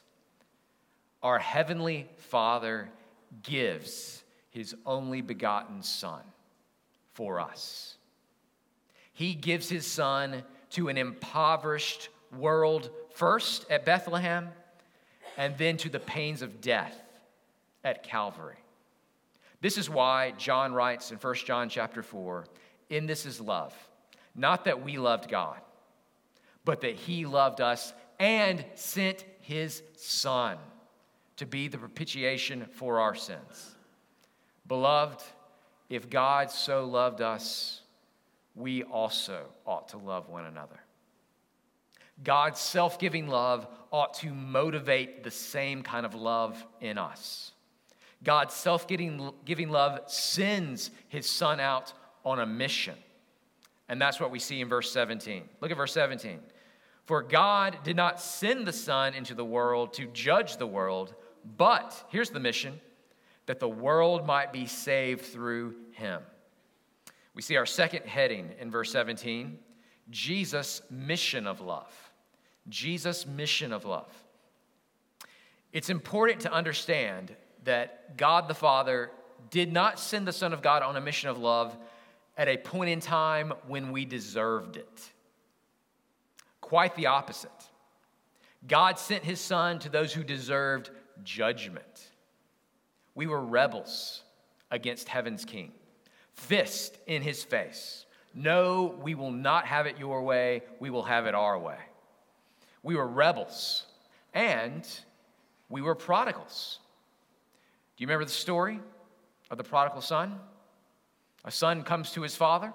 Our 1.22 1.40
Heavenly 1.40 2.08
Father 2.18 2.90
gives 3.44 4.24
His 4.50 4.76
only 4.86 5.22
begotten 5.22 5.84
Son 5.84 6.22
for 7.14 7.40
us. 7.40 7.98
He 9.12 9.34
gives 9.34 9.70
His 9.70 9.86
Son 9.86 10.44
to 10.72 10.88
an 10.90 10.98
impoverished 10.98 12.10
world 12.38 12.90
first 13.14 13.66
at 13.70 13.86
Bethlehem 13.86 14.50
and 15.38 15.58
then 15.58 15.78
to 15.78 15.90
the 15.90 16.00
pains 16.00 16.42
of 16.42 16.62
death 16.62 17.02
at 17.84 18.04
Calvary. 18.04 18.58
This 19.60 19.78
is 19.78 19.90
why 19.90 20.32
John 20.38 20.74
writes 20.74 21.12
in 21.12 21.18
1 21.18 21.36
John 21.46 21.68
chapter 21.68 22.04
4, 22.04 22.46
in 22.90 23.06
this 23.06 23.26
is 23.26 23.42
love, 23.42 23.74
not 24.38 24.65
that 24.65 24.84
we 24.84 24.98
loved 24.98 25.29
God, 25.29 25.60
but 26.63 26.82
that 26.82 26.96
he 26.96 27.25
loved 27.25 27.60
us 27.60 27.94
and 28.20 28.63
sent 28.75 29.25
his 29.41 29.82
son 29.96 30.58
to 31.38 31.46
be 31.46 31.67
the 31.67 31.77
propitiation 31.77 32.65
for 32.72 33.00
our 33.00 33.15
sins. 33.15 33.75
Beloved, 34.67 35.24
if 35.89 36.10
God 36.10 36.51
so 36.51 36.86
loved 36.86 37.22
us, 37.22 37.82
we 38.56 38.84
also 38.84 39.46
ought 39.65 39.89
to 39.89 39.98
love 39.98 40.29
one 40.29 40.46
another. 40.46 40.79
God's 42.24 42.60
self 42.60 42.98
giving 43.00 43.27
love 43.27 43.67
ought 43.91 44.15
to 44.15 44.34
motivate 44.34 45.24
the 45.24 45.32
same 45.32 45.84
kind 45.84 46.06
of 46.06 46.15
love 46.15 46.63
in 46.82 46.98
us. 46.98 47.53
God's 48.24 48.56
self 48.56 48.88
giving 48.88 49.70
love 49.70 50.00
sends 50.08 50.91
his 51.08 51.29
son 51.29 51.60
out 51.60 51.94
on 52.25 52.39
a 52.39 52.46
mission. 52.46 52.96
And 53.89 54.01
that's 54.01 54.20
what 54.20 54.32
we 54.32 54.39
see 54.39 54.62
in 54.62 54.70
verse 54.70 54.91
17. 54.91 55.44
Look 55.62 55.72
at 55.72 55.77
verse 55.77 55.94
17. 55.94 56.39
For 57.06 57.22
God 57.22 57.77
did 57.84 57.96
not 57.96 58.20
send 58.20 58.67
the 58.67 58.74
Son 58.74 59.13
into 59.13 59.34
the 59.34 59.46
world 59.46 59.94
to 59.94 60.08
judge 60.08 60.58
the 60.58 60.67
world, 60.67 61.15
but, 61.58 62.06
here's 62.10 62.29
the 62.29 62.39
mission, 62.39 62.82
that 63.46 63.60
the 63.62 63.70
world 63.70 64.27
might 64.27 64.51
be 64.51 64.65
saved 64.65 65.22
through 65.22 65.75
him. 65.94 66.22
We 67.34 67.41
see 67.41 67.56
our 67.56 67.65
second 67.65 68.03
heading 68.06 68.51
in 68.60 68.72
verse 68.72 68.91
17 68.91 69.60
Jesus' 70.10 70.82
mission 70.89 71.46
of 71.46 71.60
love. 71.60 71.94
Jesus' 72.70 73.25
mission 73.25 73.74
of 73.74 73.86
love. 73.86 74.12
It's 75.74 75.89
important 75.89 76.41
to 76.41 76.51
understand 76.51 77.36
that 77.65 78.17
God 78.17 78.48
the 78.48 78.53
Father 78.53 79.12
did 79.50 79.72
not 79.72 80.00
send 80.00 80.27
the 80.27 80.34
Son 80.34 80.53
of 80.53 80.62
God 80.62 80.82
on 80.82 80.96
a 80.96 81.01
mission 81.01 81.29
of 81.29 81.38
love 81.38 81.77
at 82.38 82.48
a 82.48 82.58
point 82.58 82.89
in 82.89 83.00
time 83.00 83.51
when 83.67 83.91
we 83.91 84.06
deserved 84.06 84.77
it. 84.77 85.12
Quite 86.62 86.96
the 86.96 87.08
opposite. 87.08 87.51
God 88.67 89.00
sent 89.00 89.24
his 89.24 89.39
Son 89.39 89.79
to 89.79 89.89
those 89.89 90.13
who 90.13 90.24
deserved 90.24 90.91
judgment. 91.24 92.12
We 93.15 93.27
were 93.27 93.41
rebels 93.41 94.24
against 94.70 95.10
heaven's 95.10 95.46
King, 95.46 95.72
fist 96.34 96.98
in 97.08 97.22
his 97.22 97.44
face. 97.44 98.06
No, 98.34 98.96
we 99.01 99.15
will 99.15 99.32
not 99.32 99.65
have 99.65 99.88
it 99.88 99.98
your 99.98 100.22
way, 100.22 100.62
we 100.79 100.89
will 100.89 101.03
have 101.03 101.25
it 101.25 101.34
our 101.34 101.58
way. 101.58 101.77
We 102.84 102.96
were 102.96 103.08
rebels 103.08 103.86
and 104.34 104.88
we 105.70 105.82
were 105.82 105.96
prodigals. 105.96 106.79
Do 107.96 108.03
you 108.03 108.08
remember 108.08 108.25
the 108.25 108.32
story 108.32 108.79
of 109.50 109.58
the 109.58 109.63
prodigal 109.63 110.01
son? 110.01 110.39
A 111.48 111.51
son 111.51 111.84
comes 111.84 112.12
to 112.12 112.24
his 112.24 112.36
father, 112.36 112.74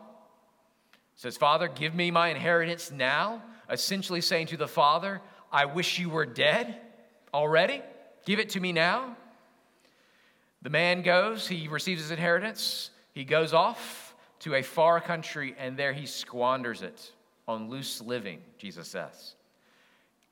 says, 1.14 1.36
Father, 1.36 1.68
give 1.68 1.94
me 1.94 2.10
my 2.10 2.28
inheritance 2.28 2.90
now, 2.90 3.42
essentially 3.68 4.22
saying 4.22 4.46
to 4.46 4.56
the 4.56 4.66
father, 4.66 5.20
I 5.52 5.66
wish 5.66 5.98
you 5.98 6.08
were 6.08 6.24
dead 6.24 6.80
already. 7.34 7.82
Give 8.24 8.38
it 8.38 8.48
to 8.50 8.60
me 8.60 8.72
now. 8.72 9.14
The 10.62 10.70
man 10.70 11.02
goes, 11.02 11.46
he 11.46 11.68
receives 11.68 12.00
his 12.00 12.10
inheritance, 12.12 12.88
he 13.12 13.24
goes 13.24 13.52
off 13.52 14.14
to 14.38 14.54
a 14.54 14.62
far 14.62 15.02
country, 15.02 15.54
and 15.58 15.76
there 15.76 15.92
he 15.92 16.06
squanders 16.06 16.80
it 16.80 17.12
on 17.46 17.68
loose 17.68 18.00
living, 18.00 18.40
Jesus 18.56 18.88
says. 18.88 19.34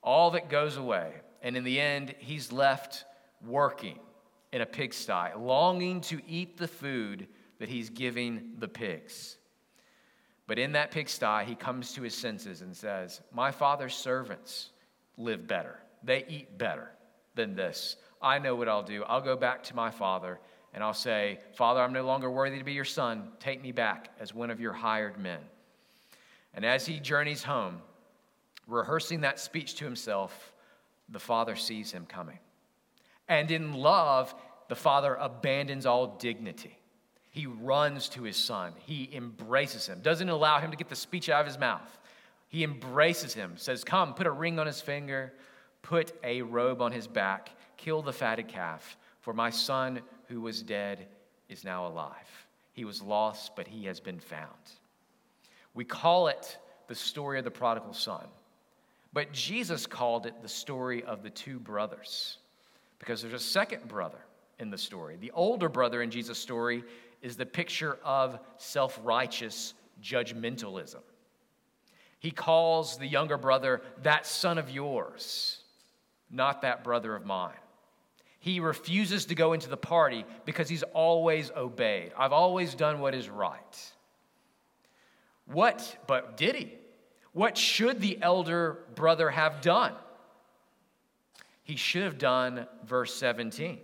All 0.01 0.31
that 0.31 0.49
goes 0.49 0.77
away. 0.77 1.11
And 1.43 1.55
in 1.55 1.63
the 1.63 1.79
end, 1.79 2.15
he's 2.17 2.51
left 2.51 3.05
working 3.45 3.99
in 4.51 4.61
a 4.61 4.65
pigsty, 4.65 5.37
longing 5.37 6.01
to 6.01 6.19
eat 6.27 6.57
the 6.57 6.67
food 6.67 7.27
that 7.61 7.69
he's 7.69 7.91
giving 7.91 8.53
the 8.57 8.67
pigs. 8.67 9.37
But 10.47 10.57
in 10.57 10.71
that 10.71 10.89
pigsty, 10.89 11.45
he 11.45 11.53
comes 11.53 11.93
to 11.93 12.01
his 12.01 12.15
senses 12.15 12.63
and 12.63 12.75
says, 12.75 13.21
My 13.31 13.51
father's 13.51 13.93
servants 13.93 14.71
live 15.15 15.47
better. 15.47 15.77
They 16.01 16.25
eat 16.27 16.57
better 16.57 16.89
than 17.35 17.55
this. 17.55 17.97
I 18.19 18.39
know 18.39 18.55
what 18.55 18.67
I'll 18.67 18.81
do. 18.81 19.03
I'll 19.03 19.21
go 19.21 19.35
back 19.35 19.61
to 19.65 19.75
my 19.75 19.91
father 19.91 20.39
and 20.73 20.83
I'll 20.83 20.95
say, 20.95 21.37
Father, 21.53 21.81
I'm 21.81 21.93
no 21.93 22.03
longer 22.03 22.31
worthy 22.31 22.57
to 22.57 22.63
be 22.63 22.73
your 22.73 22.83
son. 22.83 23.27
Take 23.39 23.61
me 23.61 23.71
back 23.71 24.09
as 24.19 24.33
one 24.33 24.49
of 24.49 24.59
your 24.59 24.73
hired 24.73 25.19
men. 25.19 25.41
And 26.55 26.65
as 26.65 26.87
he 26.87 26.99
journeys 26.99 27.43
home, 27.43 27.79
rehearsing 28.65 29.21
that 29.21 29.39
speech 29.39 29.75
to 29.75 29.85
himself, 29.85 30.55
the 31.09 31.19
father 31.19 31.55
sees 31.55 31.91
him 31.91 32.07
coming. 32.07 32.39
And 33.27 33.51
in 33.51 33.73
love, 33.73 34.33
the 34.67 34.75
father 34.75 35.13
abandons 35.13 35.85
all 35.85 36.17
dignity. 36.17 36.80
He 37.31 37.47
runs 37.47 38.09
to 38.09 38.23
his 38.23 38.35
son. 38.35 38.73
He 38.85 39.09
embraces 39.13 39.87
him, 39.87 40.01
doesn't 40.01 40.29
allow 40.29 40.59
him 40.59 40.71
to 40.71 40.77
get 40.77 40.89
the 40.89 40.95
speech 40.95 41.29
out 41.29 41.41
of 41.41 41.47
his 41.47 41.57
mouth. 41.57 41.97
He 42.49 42.63
embraces 42.65 43.33
him, 43.33 43.53
says, 43.55 43.85
Come, 43.85 44.13
put 44.13 44.27
a 44.27 44.31
ring 44.31 44.59
on 44.59 44.67
his 44.67 44.81
finger, 44.81 45.31
put 45.81 46.13
a 46.23 46.41
robe 46.41 46.81
on 46.81 46.91
his 46.91 47.07
back, 47.07 47.51
kill 47.77 48.01
the 48.01 48.11
fatted 48.11 48.49
calf, 48.49 48.97
for 49.21 49.33
my 49.33 49.49
son 49.49 50.01
who 50.27 50.41
was 50.41 50.61
dead 50.61 51.07
is 51.47 51.63
now 51.63 51.87
alive. 51.87 52.45
He 52.73 52.83
was 52.83 53.01
lost, 53.01 53.55
but 53.55 53.67
he 53.67 53.85
has 53.85 54.01
been 54.01 54.19
found. 54.19 54.49
We 55.73 55.85
call 55.85 56.27
it 56.27 56.57
the 56.87 56.95
story 56.95 57.39
of 57.39 57.45
the 57.45 57.51
prodigal 57.51 57.93
son, 57.93 58.27
but 59.13 59.31
Jesus 59.31 59.85
called 59.85 60.25
it 60.25 60.41
the 60.41 60.49
story 60.49 61.03
of 61.03 61.23
the 61.23 61.29
two 61.29 61.59
brothers 61.59 62.37
because 62.99 63.21
there's 63.21 63.33
a 63.33 63.39
second 63.39 63.87
brother 63.87 64.19
in 64.59 64.69
the 64.69 64.77
story. 64.77 65.15
The 65.19 65.31
older 65.31 65.69
brother 65.69 66.01
in 66.01 66.11
Jesus' 66.11 66.37
story 66.37 66.83
is 67.21 67.37
the 67.37 67.45
picture 67.45 67.97
of 68.03 68.39
self 68.57 68.99
righteous 69.03 69.73
judgmentalism. 70.01 71.01
He 72.19 72.31
calls 72.31 72.97
the 72.97 73.07
younger 73.07 73.37
brother 73.37 73.81
that 74.03 74.25
son 74.25 74.57
of 74.57 74.69
yours, 74.69 75.59
not 76.29 76.61
that 76.61 76.83
brother 76.83 77.15
of 77.15 77.25
mine. 77.25 77.53
He 78.39 78.59
refuses 78.59 79.25
to 79.27 79.35
go 79.35 79.53
into 79.53 79.69
the 79.69 79.77
party 79.77 80.25
because 80.45 80.67
he's 80.67 80.83
always 80.83 81.51
obeyed. 81.55 82.11
I've 82.17 82.31
always 82.31 82.73
done 82.73 82.99
what 82.99 83.13
is 83.13 83.29
right. 83.29 83.91
What, 85.45 85.97
but 86.07 86.37
did 86.37 86.55
he? 86.55 86.73
What 87.33 87.57
should 87.57 88.01
the 88.01 88.17
elder 88.21 88.79
brother 88.95 89.29
have 89.29 89.61
done? 89.61 89.93
he 91.71 91.77
should 91.77 92.03
have 92.03 92.17
done 92.17 92.67
verse 92.85 93.13
17. 93.15 93.79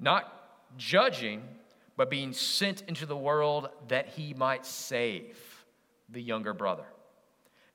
Not 0.00 0.32
judging, 0.76 1.42
but 1.96 2.10
being 2.10 2.32
sent 2.32 2.82
into 2.82 3.06
the 3.06 3.16
world 3.16 3.68
that 3.88 4.08
he 4.08 4.34
might 4.34 4.66
save 4.66 5.38
the 6.08 6.20
younger 6.20 6.52
brother. 6.52 6.84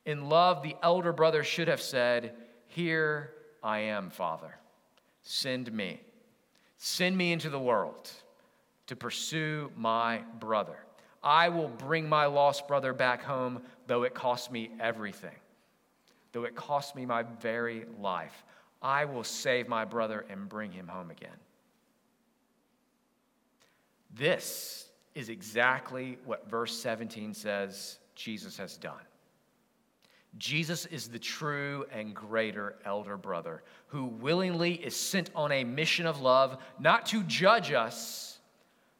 In 0.05 0.29
love, 0.29 0.63
the 0.63 0.75
elder 0.81 1.13
brother 1.13 1.43
should 1.43 1.67
have 1.67 1.81
said, 1.81 2.33
Here 2.67 3.31
I 3.63 3.79
am, 3.79 4.09
Father. 4.09 4.55
Send 5.23 5.71
me. 5.71 6.01
Send 6.77 7.17
me 7.17 7.31
into 7.31 7.49
the 7.49 7.59
world 7.59 8.09
to 8.87 8.95
pursue 8.95 9.71
my 9.75 10.21
brother. 10.39 10.77
I 11.21 11.49
will 11.49 11.67
bring 11.67 12.07
my 12.07 12.25
lost 12.25 12.67
brother 12.67 12.93
back 12.93 13.23
home, 13.23 13.61
though 13.87 14.03
it 14.03 14.13
costs 14.13 14.49
me 14.49 14.71
everything 14.79 15.35
though 16.31 16.43
it 16.43 16.55
cost 16.55 16.95
me 16.95 17.05
my 17.05 17.23
very 17.23 17.85
life. 17.99 18.43
I 18.81 19.05
will 19.05 19.23
save 19.23 19.67
my 19.67 19.85
brother 19.85 20.25
and 20.29 20.47
bring 20.47 20.71
him 20.71 20.87
home 20.87 21.11
again. 21.11 21.29
This 24.13 24.89
is 25.15 25.29
exactly 25.29 26.17
what 26.25 26.49
verse 26.49 26.77
17 26.79 27.33
says 27.33 27.99
Jesus 28.15 28.57
has 28.57 28.77
done. 28.77 28.93
Jesus 30.37 30.85
is 30.85 31.07
the 31.07 31.19
true 31.19 31.85
and 31.91 32.13
greater 32.13 32.75
elder 32.85 33.17
brother 33.17 33.63
who 33.87 34.05
willingly 34.05 34.73
is 34.73 34.95
sent 34.95 35.31
on 35.35 35.51
a 35.51 35.63
mission 35.63 36.05
of 36.05 36.21
love, 36.21 36.57
not 36.79 37.07
to 37.07 37.23
judge 37.23 37.71
us, 37.71 38.39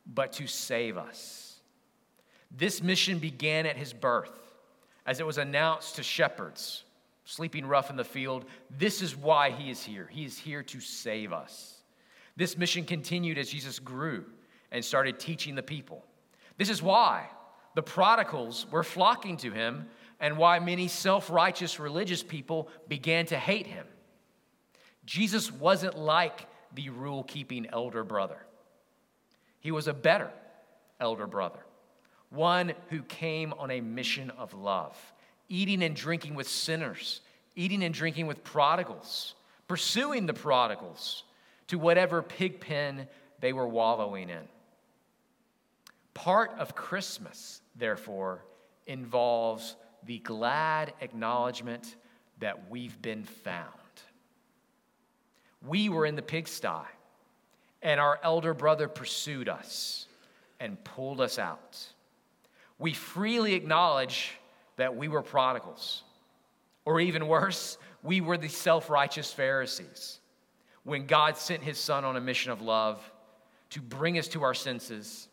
but 0.07 0.33
to 0.33 0.47
save 0.47 0.97
us. 0.97 1.59
This 2.49 2.81
mission 2.81 3.19
began 3.19 3.67
at 3.67 3.77
his 3.77 3.93
birth 3.93 4.31
as 5.05 5.19
it 5.19 5.25
was 5.25 5.37
announced 5.37 5.97
to 5.97 6.03
shepherds 6.03 6.83
sleeping 7.29 7.63
rough 7.67 7.91
in 7.91 7.95
the 7.95 8.03
field. 8.03 8.45
This 8.75 9.03
is 9.03 9.15
why 9.15 9.51
he 9.51 9.69
is 9.69 9.83
here. 9.83 10.09
He 10.11 10.25
is 10.25 10.35
here 10.35 10.63
to 10.63 10.79
save 10.79 11.31
us. 11.31 11.83
This 12.35 12.57
mission 12.57 12.85
continued 12.85 13.37
as 13.37 13.49
Jesus 13.51 13.77
grew 13.77 14.25
and 14.71 14.83
started 14.83 15.19
teaching 15.19 15.55
the 15.55 15.63
people. 15.63 16.05
This 16.57 16.69
is 16.69 16.81
why 16.81 17.27
the 17.75 17.81
prodigals 17.81 18.65
were 18.71 18.83
flocking 18.83 19.37
to 19.37 19.51
him, 19.51 19.87
and 20.19 20.37
why 20.37 20.59
many 20.59 20.87
self 20.87 21.29
righteous 21.29 21.79
religious 21.79 22.21
people 22.21 22.69
began 22.87 23.25
to 23.27 23.37
hate 23.37 23.67
him. 23.67 23.85
Jesus 25.05 25.51
wasn't 25.51 25.97
like 25.97 26.47
the 26.75 26.89
rule 26.89 27.23
keeping 27.23 27.67
elder 27.67 28.03
brother, 28.03 28.45
he 29.59 29.71
was 29.71 29.87
a 29.87 29.93
better 29.93 30.29
elder 30.99 31.27
brother, 31.27 31.59
one 32.29 32.73
who 32.89 33.01
came 33.03 33.53
on 33.53 33.71
a 33.71 33.81
mission 33.81 34.29
of 34.31 34.53
love, 34.53 34.97
eating 35.47 35.81
and 35.83 35.95
drinking 35.95 36.35
with 36.35 36.47
sinners, 36.47 37.21
eating 37.55 37.83
and 37.83 37.93
drinking 37.93 38.27
with 38.27 38.43
prodigals, 38.43 39.35
pursuing 39.67 40.25
the 40.25 40.33
prodigals 40.33 41.23
to 41.67 41.79
whatever 41.79 42.21
pig 42.21 42.59
pen 42.59 43.07
they 43.39 43.53
were 43.53 43.67
wallowing 43.67 44.29
in. 44.29 44.47
Part 46.13 46.51
of 46.57 46.75
Christmas, 46.75 47.61
therefore, 47.75 48.43
involves 48.87 49.75
the 50.05 50.19
glad 50.19 50.93
acknowledgement 51.01 51.95
that 52.39 52.69
we've 52.69 52.99
been 53.01 53.23
found. 53.23 53.67
We 55.65 55.89
were 55.89 56.05
in 56.05 56.15
the 56.15 56.21
pigsty, 56.21 56.87
and 57.81 57.99
our 57.99 58.19
elder 58.23 58.53
brother 58.53 58.87
pursued 58.87 59.49
us 59.49 60.07
and 60.59 60.81
pulled 60.83 61.21
us 61.21 61.37
out. 61.37 61.77
We 62.77 62.93
freely 62.93 63.53
acknowledge 63.53 64.31
that 64.77 64.95
we 64.95 65.07
were 65.07 65.21
prodigals, 65.21 66.03
or 66.85 66.99
even 67.01 67.27
worse, 67.27 67.77
we 68.03 68.21
were 68.21 68.37
the 68.37 68.47
self 68.47 68.89
righteous 68.89 69.31
Pharisees 69.33 70.19
when 70.83 71.05
God 71.05 71.37
sent 71.37 71.61
his 71.63 71.77
son 71.77 72.05
on 72.05 72.15
a 72.15 72.21
mission 72.21 72.51
of 72.51 72.61
love 72.61 72.99
to 73.71 73.81
bring 73.81 74.17
us 74.17 74.27
to 74.29 74.43
our 74.43 74.53
senses 74.53 75.28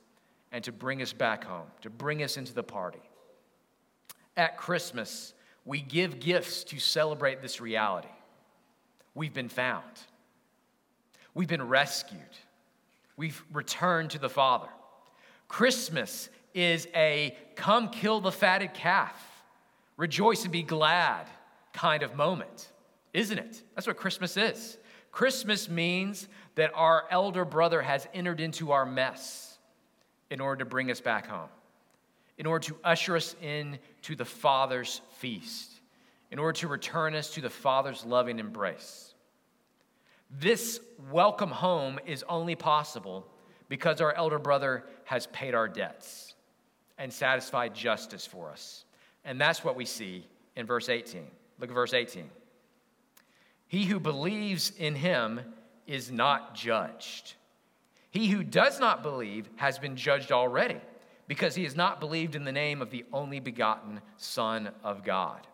and 0.52 0.64
to 0.64 0.72
bring 0.72 1.02
us 1.02 1.12
back 1.12 1.44
home, 1.44 1.66
to 1.82 1.90
bring 1.90 2.22
us 2.22 2.36
into 2.36 2.54
the 2.54 2.62
party. 2.62 3.02
At 4.36 4.56
Christmas, 4.56 5.34
we 5.64 5.80
give 5.80 6.20
gifts 6.20 6.64
to 6.64 6.78
celebrate 6.78 7.42
this 7.42 7.60
reality. 7.60 8.08
We've 9.14 9.34
been 9.34 9.48
found, 9.48 9.84
we've 11.34 11.48
been 11.48 11.66
rescued, 11.66 12.20
we've 13.16 13.42
returned 13.52 14.10
to 14.10 14.18
the 14.18 14.28
Father. 14.28 14.68
Christmas 15.48 16.28
is 16.54 16.88
a 16.94 17.36
come 17.54 17.88
kill 17.88 18.20
the 18.20 18.32
fatted 18.32 18.74
calf, 18.74 19.44
rejoice 19.96 20.44
and 20.44 20.52
be 20.52 20.62
glad 20.62 21.26
kind 21.72 22.02
of 22.02 22.14
moment, 22.14 22.72
isn't 23.12 23.38
it? 23.38 23.62
That's 23.74 23.86
what 23.86 23.96
Christmas 23.96 24.36
is. 24.36 24.78
Christmas 25.12 25.68
means 25.68 26.28
that 26.56 26.72
our 26.74 27.04
elder 27.10 27.44
brother 27.44 27.80
has 27.82 28.06
entered 28.12 28.40
into 28.40 28.72
our 28.72 28.84
mess 28.84 29.55
in 30.30 30.40
order 30.40 30.64
to 30.64 30.64
bring 30.68 30.90
us 30.90 31.00
back 31.00 31.26
home, 31.26 31.48
in 32.38 32.46
order 32.46 32.66
to 32.68 32.76
usher 32.84 33.16
us 33.16 33.36
in 33.42 33.78
to 34.02 34.14
the 34.14 34.24
Father's 34.24 35.00
feast, 35.18 35.80
in 36.30 36.38
order 36.38 36.58
to 36.60 36.68
return 36.68 37.14
us 37.14 37.30
to 37.34 37.40
the 37.40 37.50
Father's 37.50 38.04
loving 38.04 38.38
embrace. 38.38 39.14
This 40.30 40.80
welcome 41.10 41.50
home 41.50 42.00
is 42.04 42.24
only 42.28 42.56
possible 42.56 43.26
because 43.68 44.00
our 44.00 44.12
elder 44.14 44.38
brother 44.38 44.84
has 45.04 45.26
paid 45.28 45.54
our 45.54 45.68
debts 45.68 46.34
and 46.98 47.12
satisfied 47.12 47.74
justice 47.74 48.26
for 48.26 48.50
us. 48.50 48.84
And 49.24 49.40
that's 49.40 49.62
what 49.62 49.76
we 49.76 49.84
see 49.84 50.26
in 50.56 50.66
verse 50.66 50.88
18. 50.88 51.26
Look 51.60 51.70
at 51.70 51.74
verse 51.74 51.94
18. 51.94 52.28
He 53.68 53.84
who 53.84 54.00
believes 54.00 54.72
in 54.78 54.94
him 54.94 55.40
is 55.86 56.10
not 56.10 56.54
judged. 56.54 57.34
He 58.16 58.28
who 58.28 58.42
does 58.42 58.80
not 58.80 59.02
believe 59.02 59.46
has 59.56 59.78
been 59.78 59.94
judged 59.94 60.32
already 60.32 60.80
because 61.28 61.54
he 61.54 61.64
has 61.64 61.76
not 61.76 62.00
believed 62.00 62.34
in 62.34 62.44
the 62.44 62.50
name 62.50 62.80
of 62.80 62.90
the 62.90 63.04
only 63.12 63.40
begotten 63.40 64.00
Son 64.16 64.70
of 64.82 65.04
God. 65.04 65.46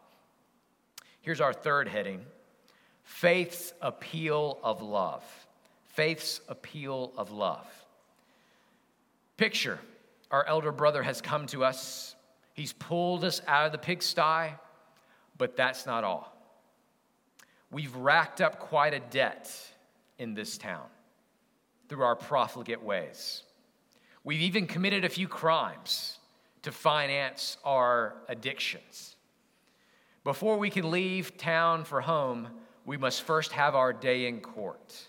Here's 1.22 1.40
our 1.40 1.52
third 1.52 1.88
heading 1.88 2.24
faith's 3.02 3.72
appeal 3.82 4.60
of 4.62 4.80
love. 4.80 5.24
Faith's 5.94 6.40
appeal 6.48 7.12
of 7.16 7.32
love. 7.32 7.66
Picture 9.36 9.80
our 10.30 10.46
elder 10.46 10.70
brother 10.70 11.02
has 11.02 11.20
come 11.20 11.48
to 11.48 11.64
us, 11.64 12.14
he's 12.54 12.74
pulled 12.74 13.24
us 13.24 13.42
out 13.48 13.66
of 13.66 13.72
the 13.72 13.78
pigsty, 13.78 14.54
but 15.36 15.56
that's 15.56 15.84
not 15.84 16.04
all. 16.04 16.32
We've 17.72 17.96
racked 17.96 18.40
up 18.40 18.60
quite 18.60 18.94
a 18.94 19.00
debt 19.00 19.50
in 20.16 20.34
this 20.34 20.56
town 20.56 20.86
through 21.88 22.02
our 22.02 22.16
profligate 22.16 22.82
ways. 22.82 23.42
We've 24.24 24.40
even 24.40 24.66
committed 24.66 25.04
a 25.04 25.08
few 25.08 25.28
crimes 25.28 26.18
to 26.62 26.72
finance 26.72 27.56
our 27.64 28.14
addictions. 28.28 29.16
Before 30.24 30.56
we 30.56 30.70
can 30.70 30.90
leave 30.90 31.36
town 31.36 31.84
for 31.84 32.00
home, 32.00 32.48
we 32.84 32.96
must 32.96 33.22
first 33.22 33.52
have 33.52 33.74
our 33.74 33.92
day 33.92 34.26
in 34.26 34.40
court. 34.40 35.08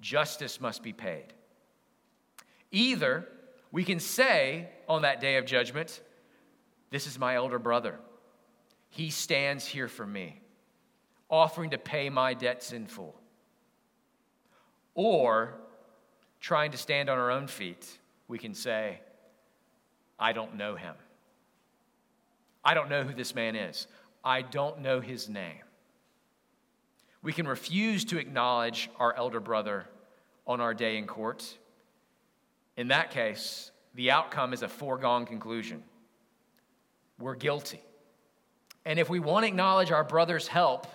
Justice 0.00 0.60
must 0.60 0.82
be 0.82 0.92
paid. 0.92 1.34
Either 2.70 3.26
we 3.72 3.84
can 3.84 4.00
say 4.00 4.68
on 4.88 5.02
that 5.02 5.20
day 5.20 5.36
of 5.36 5.44
judgment, 5.44 6.00
This 6.90 7.06
is 7.06 7.18
my 7.18 7.36
elder 7.36 7.58
brother. 7.58 7.98
He 8.88 9.10
stands 9.10 9.66
here 9.66 9.88
for 9.88 10.06
me, 10.06 10.40
offering 11.28 11.70
to 11.70 11.78
pay 11.78 12.10
my 12.10 12.34
debts 12.34 12.72
in 12.72 12.86
full. 12.86 13.20
Or, 14.94 15.59
trying 16.40 16.72
to 16.72 16.78
stand 16.78 17.08
on 17.08 17.18
our 17.18 17.30
own 17.30 17.46
feet, 17.46 17.86
we 18.28 18.38
can 18.38 18.54
say, 18.54 19.00
I 20.18 20.32
don't 20.32 20.56
know 20.56 20.76
him. 20.76 20.94
I 22.64 22.74
don't 22.74 22.90
know 22.90 23.02
who 23.04 23.14
this 23.14 23.34
man 23.34 23.56
is. 23.56 23.86
I 24.22 24.42
don't 24.42 24.80
know 24.80 25.00
his 25.00 25.28
name. 25.28 25.62
We 27.22 27.32
can 27.32 27.46
refuse 27.46 28.04
to 28.06 28.18
acknowledge 28.18 28.90
our 28.98 29.14
elder 29.14 29.40
brother 29.40 29.86
on 30.46 30.60
our 30.60 30.74
day 30.74 30.96
in 30.96 31.06
court. 31.06 31.58
In 32.76 32.88
that 32.88 33.10
case, 33.10 33.70
the 33.94 34.10
outcome 34.10 34.52
is 34.52 34.62
a 34.62 34.68
foregone 34.68 35.26
conclusion. 35.26 35.82
We're 37.18 37.34
guilty. 37.34 37.82
And 38.84 38.98
if 38.98 39.10
we 39.10 39.20
want 39.20 39.44
to 39.44 39.48
acknowledge 39.48 39.90
our 39.90 40.04
brother's 40.04 40.48
help, 40.48 40.86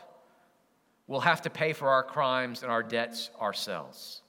we'll 1.07 1.19
have 1.19 1.43
to 1.43 1.49
pay 1.49 1.73
for 1.73 1.89
our 1.89 2.03
crimes 2.03 2.63
and 2.63 2.71
our 2.71 2.81
debts 2.81 3.29
ourselves. 3.39 4.21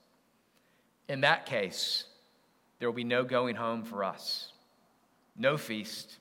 In 1.07 1.21
that 1.21 1.45
case, 1.45 2.05
there 2.79 2.89
will 2.89 2.95
be 2.95 3.03
no 3.03 3.23
going 3.23 3.55
home 3.55 3.83
for 3.83 4.03
us, 4.03 4.51
no 5.35 5.57
feast, 5.57 6.17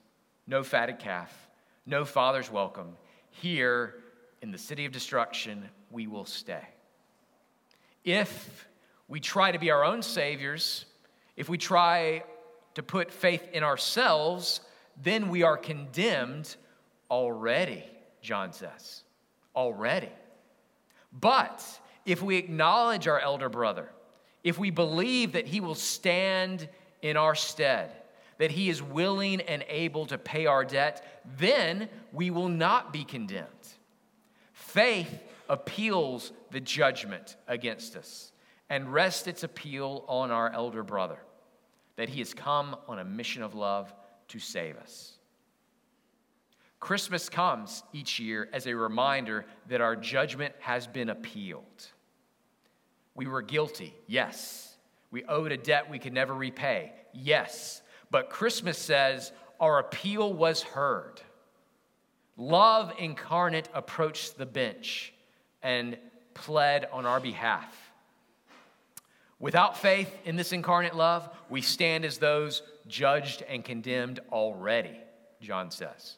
no 0.46 0.62
fatted 0.62 0.98
calf, 0.98 1.48
no 1.86 2.04
father's 2.04 2.50
welcome. 2.50 2.96
Here 3.30 3.94
in 4.42 4.52
the 4.52 4.58
city 4.58 4.84
of 4.84 4.92
destruction, 4.92 5.68
we 5.90 6.06
will 6.06 6.24
stay. 6.24 6.64
If 8.04 8.68
we 9.08 9.20
try 9.20 9.52
to 9.52 9.58
be 9.58 9.70
our 9.70 9.84
own 9.84 10.02
saviors, 10.02 10.84
if 11.36 11.48
we 11.48 11.58
try 11.58 12.22
to 12.74 12.82
put 12.82 13.10
faith 13.10 13.48
in 13.52 13.62
ourselves, 13.62 14.60
then 15.02 15.28
we 15.28 15.42
are 15.42 15.56
condemned 15.56 16.56
already, 17.10 17.84
John 18.22 18.52
says. 18.52 19.02
Already. 19.54 20.10
But 21.12 21.64
if 22.04 22.22
we 22.22 22.36
acknowledge 22.36 23.08
our 23.08 23.18
elder 23.18 23.48
brother, 23.48 23.90
if 24.46 24.58
we 24.58 24.70
believe 24.70 25.32
that 25.32 25.48
he 25.48 25.58
will 25.58 25.74
stand 25.74 26.68
in 27.02 27.16
our 27.16 27.34
stead, 27.34 27.90
that 28.38 28.52
he 28.52 28.70
is 28.70 28.80
willing 28.80 29.40
and 29.40 29.64
able 29.68 30.06
to 30.06 30.16
pay 30.16 30.46
our 30.46 30.64
debt, 30.64 31.04
then 31.36 31.88
we 32.12 32.30
will 32.30 32.48
not 32.48 32.92
be 32.92 33.02
condemned. 33.02 33.48
Faith 34.52 35.20
appeals 35.48 36.30
the 36.52 36.60
judgment 36.60 37.34
against 37.48 37.96
us 37.96 38.30
and 38.70 38.92
rests 38.92 39.26
its 39.26 39.42
appeal 39.42 40.04
on 40.06 40.30
our 40.30 40.48
elder 40.52 40.84
brother, 40.84 41.18
that 41.96 42.08
he 42.08 42.20
has 42.20 42.32
come 42.32 42.76
on 42.86 43.00
a 43.00 43.04
mission 43.04 43.42
of 43.42 43.56
love 43.56 43.92
to 44.28 44.38
save 44.38 44.76
us. 44.76 45.18
Christmas 46.78 47.28
comes 47.28 47.82
each 47.92 48.20
year 48.20 48.48
as 48.52 48.68
a 48.68 48.76
reminder 48.76 49.44
that 49.66 49.80
our 49.80 49.96
judgment 49.96 50.54
has 50.60 50.86
been 50.86 51.10
appealed. 51.10 51.88
We 53.16 53.26
were 53.26 53.42
guilty, 53.42 53.94
yes. 54.06 54.76
We 55.10 55.24
owed 55.24 55.50
a 55.50 55.56
debt 55.56 55.90
we 55.90 55.98
could 55.98 56.12
never 56.12 56.34
repay, 56.34 56.92
yes. 57.14 57.80
But 58.10 58.30
Christmas 58.30 58.78
says 58.78 59.32
our 59.58 59.78
appeal 59.78 60.32
was 60.32 60.62
heard. 60.62 61.22
Love 62.36 62.92
incarnate 62.98 63.68
approached 63.72 64.36
the 64.36 64.44
bench 64.44 65.14
and 65.62 65.96
pled 66.34 66.86
on 66.92 67.06
our 67.06 67.18
behalf. 67.18 67.74
Without 69.38 69.78
faith 69.78 70.14
in 70.24 70.36
this 70.36 70.52
incarnate 70.52 70.94
love, 70.94 71.28
we 71.48 71.62
stand 71.62 72.04
as 72.04 72.18
those 72.18 72.62
judged 72.86 73.42
and 73.42 73.64
condemned 73.64 74.20
already, 74.30 74.98
John 75.40 75.70
says. 75.70 76.16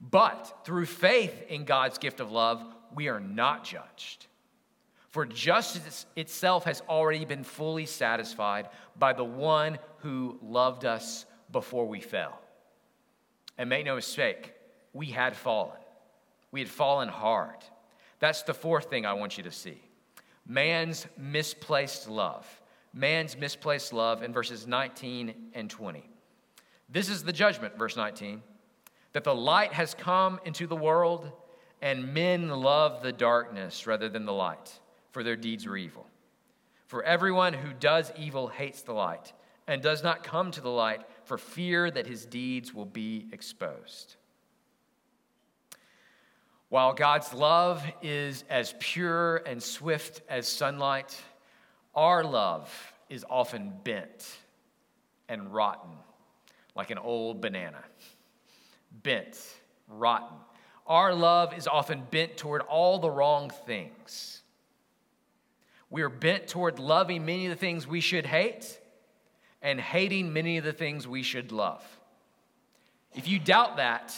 But 0.00 0.60
through 0.64 0.86
faith 0.86 1.44
in 1.48 1.64
God's 1.64 1.98
gift 1.98 2.20
of 2.20 2.30
love, 2.32 2.64
we 2.94 3.08
are 3.08 3.20
not 3.20 3.64
judged. 3.64 4.26
For 5.12 5.26
justice 5.26 6.06
itself 6.16 6.64
has 6.64 6.82
already 6.88 7.26
been 7.26 7.44
fully 7.44 7.84
satisfied 7.84 8.70
by 8.98 9.12
the 9.12 9.24
one 9.24 9.78
who 9.98 10.38
loved 10.42 10.86
us 10.86 11.26
before 11.52 11.86
we 11.86 12.00
fell. 12.00 12.40
And 13.58 13.68
make 13.68 13.84
no 13.84 13.94
mistake, 13.94 14.54
we 14.94 15.06
had 15.06 15.36
fallen. 15.36 15.76
We 16.50 16.60
had 16.60 16.68
fallen 16.70 17.08
hard. 17.08 17.58
That's 18.20 18.42
the 18.42 18.54
fourth 18.54 18.86
thing 18.86 19.04
I 19.04 19.12
want 19.12 19.36
you 19.36 19.44
to 19.44 19.50
see 19.50 19.80
man's 20.46 21.06
misplaced 21.18 22.08
love. 22.08 22.46
Man's 22.94 23.36
misplaced 23.36 23.92
love 23.92 24.22
in 24.22 24.32
verses 24.32 24.66
19 24.66 25.34
and 25.54 25.70
20. 25.70 26.08
This 26.88 27.08
is 27.08 27.22
the 27.22 27.32
judgment, 27.32 27.78
verse 27.78 27.96
19, 27.96 28.42
that 29.12 29.24
the 29.24 29.34
light 29.34 29.72
has 29.72 29.94
come 29.94 30.40
into 30.44 30.66
the 30.66 30.76
world, 30.76 31.30
and 31.80 32.12
men 32.12 32.48
love 32.48 33.02
the 33.02 33.12
darkness 33.12 33.86
rather 33.86 34.10
than 34.10 34.26
the 34.26 34.32
light, 34.32 34.78
for 35.12 35.22
their 35.22 35.36
deeds 35.36 35.66
were 35.66 35.76
evil. 35.76 36.06
For 36.86 37.02
everyone 37.04 37.54
who 37.54 37.72
does 37.72 38.12
evil 38.18 38.48
hates 38.48 38.82
the 38.82 38.92
light 38.92 39.32
and 39.66 39.80
does 39.80 40.02
not 40.02 40.24
come 40.24 40.50
to 40.50 40.60
the 40.60 40.68
light 40.68 41.02
for 41.24 41.38
fear 41.38 41.90
that 41.90 42.06
his 42.06 42.26
deeds 42.26 42.74
will 42.74 42.84
be 42.84 43.28
exposed. 43.32 44.16
While 46.68 46.94
God's 46.94 47.32
love 47.32 47.84
is 48.02 48.44
as 48.50 48.74
pure 48.78 49.36
and 49.46 49.62
swift 49.62 50.22
as 50.28 50.48
sunlight, 50.48 51.18
our 51.94 52.24
love 52.24 52.70
is 53.08 53.24
often 53.28 53.72
bent 53.84 54.38
and 55.28 55.52
rotten 55.52 55.90
like 56.74 56.90
an 56.90 56.98
old 56.98 57.40
banana. 57.40 57.82
Bent, 59.02 59.38
rotten. 59.88 60.36
Our 60.86 61.14
love 61.14 61.56
is 61.56 61.66
often 61.66 62.06
bent 62.10 62.36
toward 62.36 62.62
all 62.62 62.98
the 62.98 63.10
wrong 63.10 63.50
things. 63.66 64.41
We 65.92 66.00
are 66.00 66.08
bent 66.08 66.48
toward 66.48 66.78
loving 66.78 67.26
many 67.26 67.44
of 67.44 67.50
the 67.50 67.56
things 67.56 67.86
we 67.86 68.00
should 68.00 68.24
hate 68.24 68.80
and 69.60 69.78
hating 69.78 70.32
many 70.32 70.56
of 70.56 70.64
the 70.64 70.72
things 70.72 71.06
we 71.06 71.22
should 71.22 71.52
love. 71.52 71.84
If 73.14 73.28
you 73.28 73.38
doubt 73.38 73.76
that, 73.76 74.16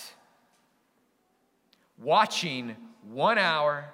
watching 1.99 2.77
one 3.11 3.39
hour 3.39 3.87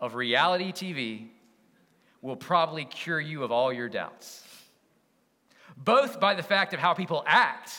of 0.00 0.16
reality 0.16 0.72
TV 0.72 1.28
will 2.20 2.34
probably 2.34 2.84
cure 2.84 3.20
you 3.20 3.44
of 3.44 3.52
all 3.52 3.72
your 3.72 3.88
doubts. 3.88 4.44
Both 5.76 6.18
by 6.18 6.34
the 6.34 6.42
fact 6.42 6.74
of 6.74 6.80
how 6.80 6.94
people 6.94 7.22
act 7.28 7.70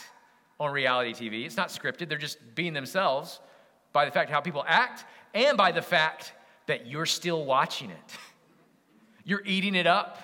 on 0.62 0.72
reality 0.72 1.12
TV, 1.12 1.46
it's 1.46 1.58
not 1.58 1.68
scripted, 1.68 2.08
they're 2.08 2.18
just 2.18 2.38
being 2.56 2.72
themselves, 2.72 3.42
by 3.92 4.06
the 4.06 4.12
fact 4.12 4.32
how 4.32 4.40
people 4.40 4.64
act, 4.66 5.04
and 5.34 5.58
by 5.58 5.74
the 5.74 5.82
fact 5.82 6.32
that 6.68 6.88
you're 6.88 7.06
still 7.06 7.44
watching 7.44 7.90
it. 7.90 8.18
You're 9.26 9.44
eating 9.44 9.76
it 9.76 9.88
up. 9.88 10.20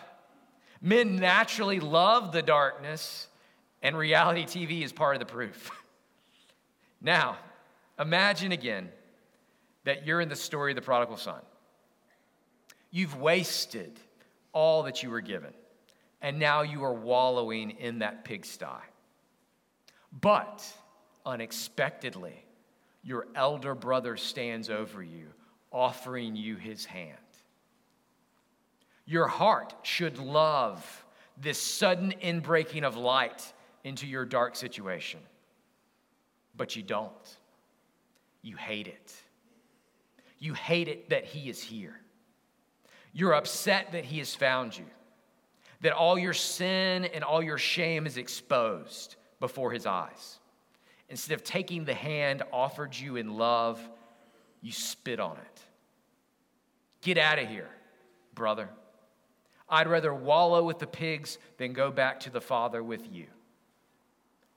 Men 0.80 1.18
naturally 1.18 1.80
love 1.80 2.32
the 2.32 2.42
darkness, 2.42 3.28
and 3.82 3.98
reality 3.98 4.46
TV 4.46 4.84
is 4.84 4.94
part 4.94 5.16
of 5.16 5.20
the 5.20 5.26
proof. 5.26 5.70
now, 7.02 7.38
imagine 8.00 8.52
again 8.52 8.90
that 9.84 10.06
you're 10.06 10.22
in 10.22 10.30
the 10.30 10.36
story 10.36 10.72
of 10.72 10.76
the 10.76 10.82
prodigal 10.82 11.18
son. 11.18 11.42
You've 12.92 13.20
wasted 13.20 14.00
all 14.54 14.84
that 14.84 15.02
you 15.02 15.10
were 15.10 15.22
given, 15.22 15.54
and 16.22 16.40
now 16.40 16.62
you 16.62 16.84
are 16.84 16.94
wallowing 16.94 17.72
in 17.72 18.00
that 18.00 18.24
pigsty. 18.24 18.66
But 20.20 20.66
unexpectedly, 21.26 22.46
your 23.04 23.28
elder 23.36 23.74
brother 23.74 24.18
stands 24.18 24.70
over 24.70 25.02
you, 25.02 25.28
offering 25.72 26.36
you 26.36 26.56
his 26.56 26.86
hand. 26.86 27.18
Your 29.06 29.28
heart 29.28 29.74
should 29.84 30.18
love 30.18 31.06
this 31.38 31.60
sudden 31.60 32.14
inbreaking 32.22 32.84
of 32.84 32.96
light 32.96 33.54
into 33.84 34.08
your 34.08 34.26
dark 34.26 34.56
situation. 34.56 35.20
But 36.56 36.76
you 36.76 36.84
don't. 36.84 37.38
You 38.42 38.56
hate 38.56 38.88
it. 38.88 39.14
You 40.40 40.54
hate 40.54 40.88
it 40.88 41.10
that 41.10 41.26
He 41.26 41.50
is 41.50 41.62
here. 41.62 42.00
You're 43.14 43.34
upset 43.34 43.92
that 43.92 44.06
He 44.06 44.20
has 44.20 44.34
found 44.34 44.78
you, 44.78 44.86
that 45.82 45.94
all 45.94 46.18
your 46.18 46.34
sin 46.34 47.06
and 47.06 47.24
all 47.24 47.44
your 47.44 47.58
shame 47.58 48.06
is 48.06 48.18
exposed 48.18 49.16
before 49.40 49.72
His 49.72 49.86
eyes. 49.86 50.40
Instead 51.10 51.34
of 51.34 51.44
taking 51.44 51.84
the 51.84 51.94
hand 51.94 52.42
offered 52.54 52.96
you 52.96 53.18
in 53.18 53.36
love, 53.36 53.82
you 54.62 54.72
spit 54.72 55.20
on 55.20 55.38
it. 55.38 55.62
Get 57.02 57.18
out 57.18 57.38
of 57.38 57.50
here, 57.50 57.70
brother. 58.34 58.70
I'd 59.72 59.88
rather 59.88 60.14
wallow 60.14 60.64
with 60.64 60.80
the 60.80 60.88
pigs 60.88 61.38
than 61.58 61.72
go 61.72 61.90
back 61.90 62.20
to 62.22 62.30
the 62.30 62.42
Father 62.42 62.84
with 62.84 63.10
you. 63.10 63.28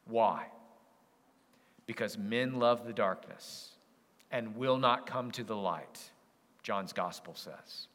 Why? 0.06 0.46
Because 1.86 2.18
men 2.18 2.58
love 2.58 2.84
the 2.84 2.92
darkness 2.92 3.70
and 4.32 4.56
will 4.56 4.76
not 4.76 5.06
come 5.06 5.30
to 5.30 5.44
the 5.44 5.56
light, 5.56 6.10
John's 6.64 6.92
gospel 6.92 7.36
says. 7.36 7.86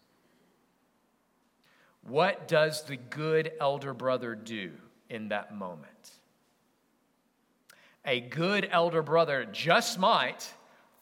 What 2.08 2.48
does 2.48 2.84
the 2.84 2.96
good 2.96 3.52
elder 3.60 3.94
brother 3.94 4.34
do 4.34 4.72
in 5.10 5.28
that 5.30 5.54
moment? 5.54 6.12
A 8.06 8.22
good 8.22 8.70
elder 8.72 9.04
brother 9.04 9.46
just 9.52 10.00
might 10.00 10.48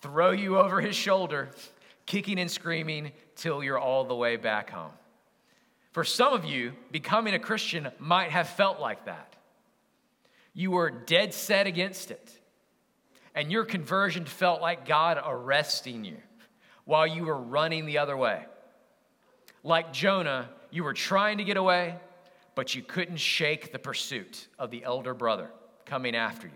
throw 0.01 0.31
you 0.31 0.57
over 0.57 0.81
his 0.81 0.95
shoulder, 0.95 1.49
kicking 2.07 2.39
and 2.39 2.49
screaming 2.49 3.11
till 3.35 3.63
you're 3.63 3.77
all 3.77 4.03
the 4.03 4.15
way 4.15 4.35
back 4.35 4.71
home. 4.71 4.91
For 5.97 6.03
some 6.03 6.33
of 6.33 6.45
you, 6.45 6.73
becoming 6.91 7.33
a 7.33 7.39
Christian 7.39 7.87
might 7.97 8.29
have 8.29 8.47
felt 8.47 8.79
like 8.79 9.05
that. 9.05 9.35
You 10.53 10.69
were 10.69 10.91
dead 10.91 11.33
set 11.33 11.65
against 11.65 12.11
it, 12.11 12.31
and 13.33 13.51
your 13.51 13.65
conversion 13.65 14.25
felt 14.25 14.61
like 14.61 14.87
God 14.87 15.19
arresting 15.25 16.05
you 16.05 16.17
while 16.85 17.07
you 17.07 17.25
were 17.25 17.35
running 17.35 17.87
the 17.87 17.97
other 17.97 18.15
way. 18.15 18.45
Like 19.63 19.91
Jonah, 19.91 20.49
you 20.69 20.83
were 20.83 20.93
trying 20.93 21.39
to 21.39 21.43
get 21.43 21.57
away, 21.57 21.95
but 22.53 22.75
you 22.75 22.83
couldn't 22.83 23.17
shake 23.17 23.71
the 23.71 23.79
pursuit 23.79 24.49
of 24.59 24.69
the 24.69 24.83
elder 24.83 25.15
brother 25.15 25.49
coming 25.87 26.15
after 26.15 26.45
you. 26.45 26.53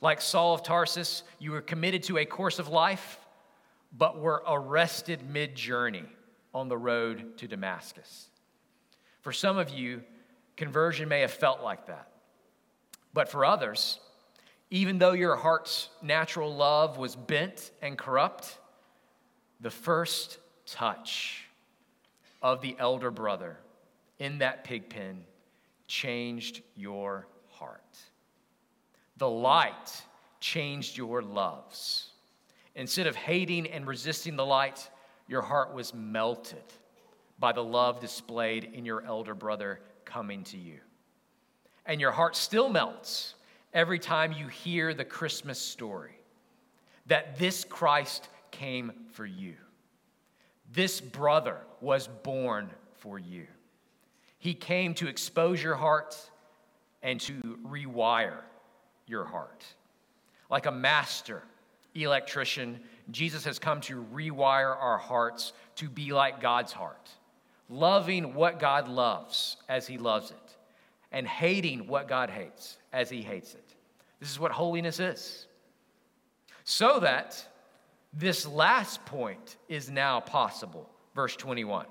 Like 0.00 0.20
Saul 0.20 0.54
of 0.54 0.62
Tarsus, 0.62 1.24
you 1.40 1.50
were 1.50 1.60
committed 1.60 2.04
to 2.04 2.18
a 2.18 2.24
course 2.24 2.60
of 2.60 2.68
life, 2.68 3.18
but 3.90 4.20
were 4.20 4.44
arrested 4.46 5.28
mid 5.28 5.56
journey 5.56 6.04
on 6.54 6.68
the 6.68 6.78
road 6.78 7.36
to 7.38 7.48
Damascus. 7.48 8.30
For 9.24 9.32
some 9.32 9.56
of 9.56 9.70
you, 9.70 10.02
conversion 10.54 11.08
may 11.08 11.22
have 11.22 11.30
felt 11.30 11.62
like 11.62 11.86
that. 11.86 12.08
But 13.14 13.30
for 13.30 13.46
others, 13.46 13.98
even 14.68 14.98
though 14.98 15.12
your 15.12 15.34
heart's 15.34 15.88
natural 16.02 16.54
love 16.54 16.98
was 16.98 17.16
bent 17.16 17.70
and 17.80 17.96
corrupt, 17.96 18.58
the 19.62 19.70
first 19.70 20.38
touch 20.66 21.46
of 22.42 22.60
the 22.60 22.76
elder 22.78 23.10
brother 23.10 23.56
in 24.18 24.38
that 24.38 24.62
pig 24.62 24.90
pen 24.90 25.24
changed 25.86 26.60
your 26.76 27.26
heart. 27.48 27.80
The 29.16 29.30
light 29.30 30.02
changed 30.38 30.98
your 30.98 31.22
loves. 31.22 32.10
Instead 32.74 33.06
of 33.06 33.16
hating 33.16 33.68
and 33.68 33.86
resisting 33.86 34.36
the 34.36 34.44
light, 34.44 34.90
your 35.28 35.40
heart 35.40 35.72
was 35.72 35.94
melted 35.94 36.62
by 37.38 37.52
the 37.52 37.64
love 37.64 38.00
displayed 38.00 38.70
in 38.72 38.84
your 38.84 39.04
elder 39.04 39.34
brother 39.34 39.80
coming 40.04 40.44
to 40.44 40.56
you. 40.56 40.78
And 41.86 42.00
your 42.00 42.12
heart 42.12 42.36
still 42.36 42.68
melts 42.68 43.34
every 43.72 43.98
time 43.98 44.32
you 44.32 44.48
hear 44.48 44.94
the 44.94 45.04
Christmas 45.04 45.58
story 45.58 46.18
that 47.06 47.38
this 47.38 47.64
Christ 47.64 48.28
came 48.50 48.92
for 49.12 49.26
you. 49.26 49.54
This 50.72 51.00
brother 51.00 51.58
was 51.80 52.08
born 52.22 52.70
for 52.98 53.18
you. 53.18 53.46
He 54.38 54.54
came 54.54 54.94
to 54.94 55.08
expose 55.08 55.62
your 55.62 55.74
heart 55.74 56.16
and 57.02 57.20
to 57.22 57.58
rewire 57.66 58.40
your 59.06 59.24
heart. 59.24 59.64
Like 60.50 60.66
a 60.66 60.72
master 60.72 61.42
electrician, 61.94 62.80
Jesus 63.10 63.44
has 63.44 63.58
come 63.58 63.80
to 63.82 64.04
rewire 64.14 64.74
our 64.76 64.98
hearts 64.98 65.52
to 65.76 65.88
be 65.88 66.12
like 66.12 66.40
God's 66.40 66.72
heart 66.72 67.10
loving 67.68 68.34
what 68.34 68.58
God 68.58 68.88
loves 68.88 69.56
as 69.68 69.86
He 69.86 69.98
loves 69.98 70.30
it, 70.30 70.56
and 71.12 71.26
hating 71.26 71.86
what 71.86 72.08
God 72.08 72.30
hates 72.30 72.78
as 72.92 73.10
He 73.10 73.22
hates 73.22 73.54
it. 73.54 73.74
This 74.20 74.30
is 74.30 74.38
what 74.40 74.52
holiness 74.52 75.00
is. 75.00 75.46
So 76.64 77.00
that 77.00 77.46
this 78.12 78.46
last 78.46 79.04
point 79.04 79.56
is 79.68 79.90
now 79.90 80.20
possible. 80.20 80.88
Verse 81.14 81.36
21. 81.36 81.86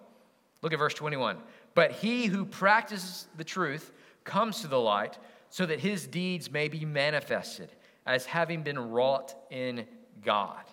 Look 0.62 0.74
at 0.74 0.80
verse 0.80 0.94
21. 0.94 1.38
But 1.76 1.92
he 1.92 2.26
who 2.26 2.46
practices 2.46 3.28
the 3.38 3.44
truth 3.44 3.92
comes 4.24 4.62
to 4.62 4.68
the 4.68 4.80
light 4.80 5.18
so 5.50 5.66
that 5.66 5.80
his 5.80 6.08
deeds 6.08 6.52
may 6.52 6.68
be 6.68 6.86
manifested 6.86 7.70
as 8.06 8.26
having 8.26 8.64
been 8.64 8.80
wrought 8.92 9.36
in 9.52 9.86
God. 10.24 10.64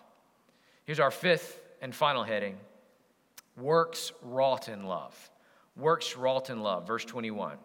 Here's 0.85 1.01
our 1.01 1.11
fifth 1.11 1.61
and 1.83 1.95
final 1.95 2.25
heading 2.25 2.57
works 3.61 4.13
wrought 4.23 4.69
in 4.69 4.85
love. 4.85 5.31
Works 5.77 6.17
wrought 6.17 6.51
in 6.51 6.61
love. 6.61 6.87
Verse 6.87 7.05
21. 7.05 7.57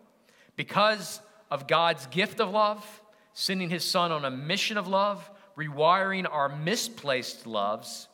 Because 0.56 1.22
of 1.52 1.68
God's 1.68 2.08
gift 2.08 2.40
of 2.40 2.50
love, 2.50 2.86
sending 3.34 3.70
his 3.70 3.84
son 3.84 4.12
on 4.12 4.26
a 4.26 4.32
mission 4.32 4.78
of 4.78 4.88
love, 4.88 5.30
rewiring 5.58 6.26
our 6.30 6.50
misplaced 6.50 7.46
loves, 7.48 8.08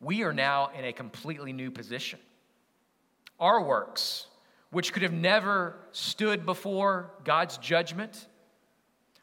we 0.00 0.22
are 0.22 0.32
now 0.32 0.70
in 0.76 0.84
a 0.84 0.92
completely 0.92 1.52
new 1.52 1.70
position. 1.70 2.18
Our 3.38 3.62
works, 3.62 4.26
which 4.70 4.92
could 4.92 5.02
have 5.02 5.12
never 5.12 5.76
stood 5.92 6.46
before 6.46 7.10
God's 7.24 7.58
judgment, 7.58 8.26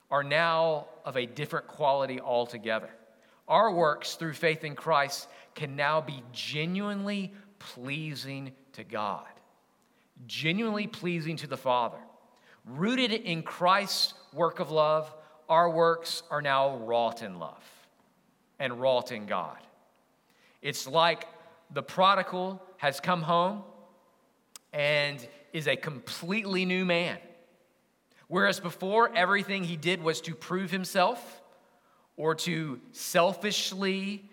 are 0.09 0.23
now 0.23 0.87
of 1.05 1.17
a 1.17 1.25
different 1.25 1.67
quality 1.67 2.21
altogether. 2.21 2.89
Our 3.47 3.71
works 3.71 4.15
through 4.15 4.33
faith 4.33 4.63
in 4.63 4.75
Christ 4.75 5.27
can 5.55 5.75
now 5.75 6.01
be 6.01 6.23
genuinely 6.31 7.33
pleasing 7.73 8.51
to 8.73 8.83
God, 8.83 9.27
genuinely 10.27 10.87
pleasing 10.87 11.37
to 11.37 11.47
the 11.47 11.57
Father. 11.57 11.97
Rooted 12.65 13.11
in 13.11 13.43
Christ's 13.43 14.13
work 14.33 14.59
of 14.59 14.71
love, 14.71 15.13
our 15.49 15.69
works 15.69 16.23
are 16.29 16.41
now 16.41 16.77
wrought 16.77 17.21
in 17.21 17.39
love 17.39 17.63
and 18.59 18.79
wrought 18.79 19.11
in 19.11 19.25
God. 19.25 19.57
It's 20.61 20.87
like 20.87 21.27
the 21.71 21.83
prodigal 21.83 22.61
has 22.77 22.99
come 22.99 23.21
home 23.21 23.63
and 24.71 25.25
is 25.51 25.67
a 25.67 25.75
completely 25.75 26.65
new 26.65 26.85
man. 26.85 27.17
Whereas 28.27 28.59
before, 28.59 29.13
everything 29.15 29.63
he 29.63 29.75
did 29.75 30.01
was 30.01 30.21
to 30.21 30.33
prove 30.33 30.71
himself 30.71 31.41
or 32.15 32.35
to 32.35 32.79
selfishly 32.91 34.29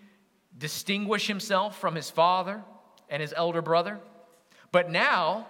distinguish 0.57 1.27
himself 1.27 1.79
from 1.79 1.95
his 1.95 2.09
father 2.09 2.63
and 3.11 3.21
his 3.21 3.33
elder 3.37 3.61
brother. 3.61 3.99
But 4.71 4.89
now 4.89 5.45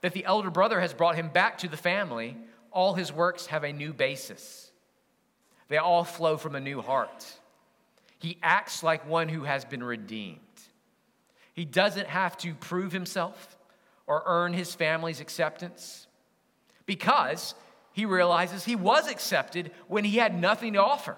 that 0.00 0.14
the 0.14 0.24
elder 0.24 0.50
brother 0.50 0.80
has 0.80 0.94
brought 0.94 1.16
him 1.16 1.28
back 1.28 1.58
to 1.58 1.68
the 1.68 1.76
family, 1.76 2.36
all 2.70 2.94
his 2.94 3.12
works 3.12 3.46
have 3.46 3.64
a 3.64 3.72
new 3.72 3.92
basis. 3.92 4.70
They 5.68 5.76
all 5.76 6.04
flow 6.04 6.36
from 6.36 6.54
a 6.54 6.60
new 6.60 6.80
heart. 6.80 7.26
He 8.18 8.38
acts 8.42 8.82
like 8.82 9.06
one 9.06 9.28
who 9.28 9.42
has 9.42 9.64
been 9.64 9.82
redeemed. 9.82 10.38
He 11.54 11.64
doesn't 11.64 12.06
have 12.06 12.36
to 12.38 12.54
prove 12.54 12.92
himself 12.92 13.58
or 14.06 14.22
earn 14.24 14.52
his 14.52 14.74
family's 14.74 15.20
acceptance 15.20 16.06
because 16.86 17.54
he 17.92 18.06
realizes 18.06 18.64
he 18.64 18.76
was 18.76 19.10
accepted 19.10 19.70
when 19.88 20.04
he 20.04 20.16
had 20.16 20.40
nothing 20.40 20.74
to 20.74 20.82
offer. 20.82 21.16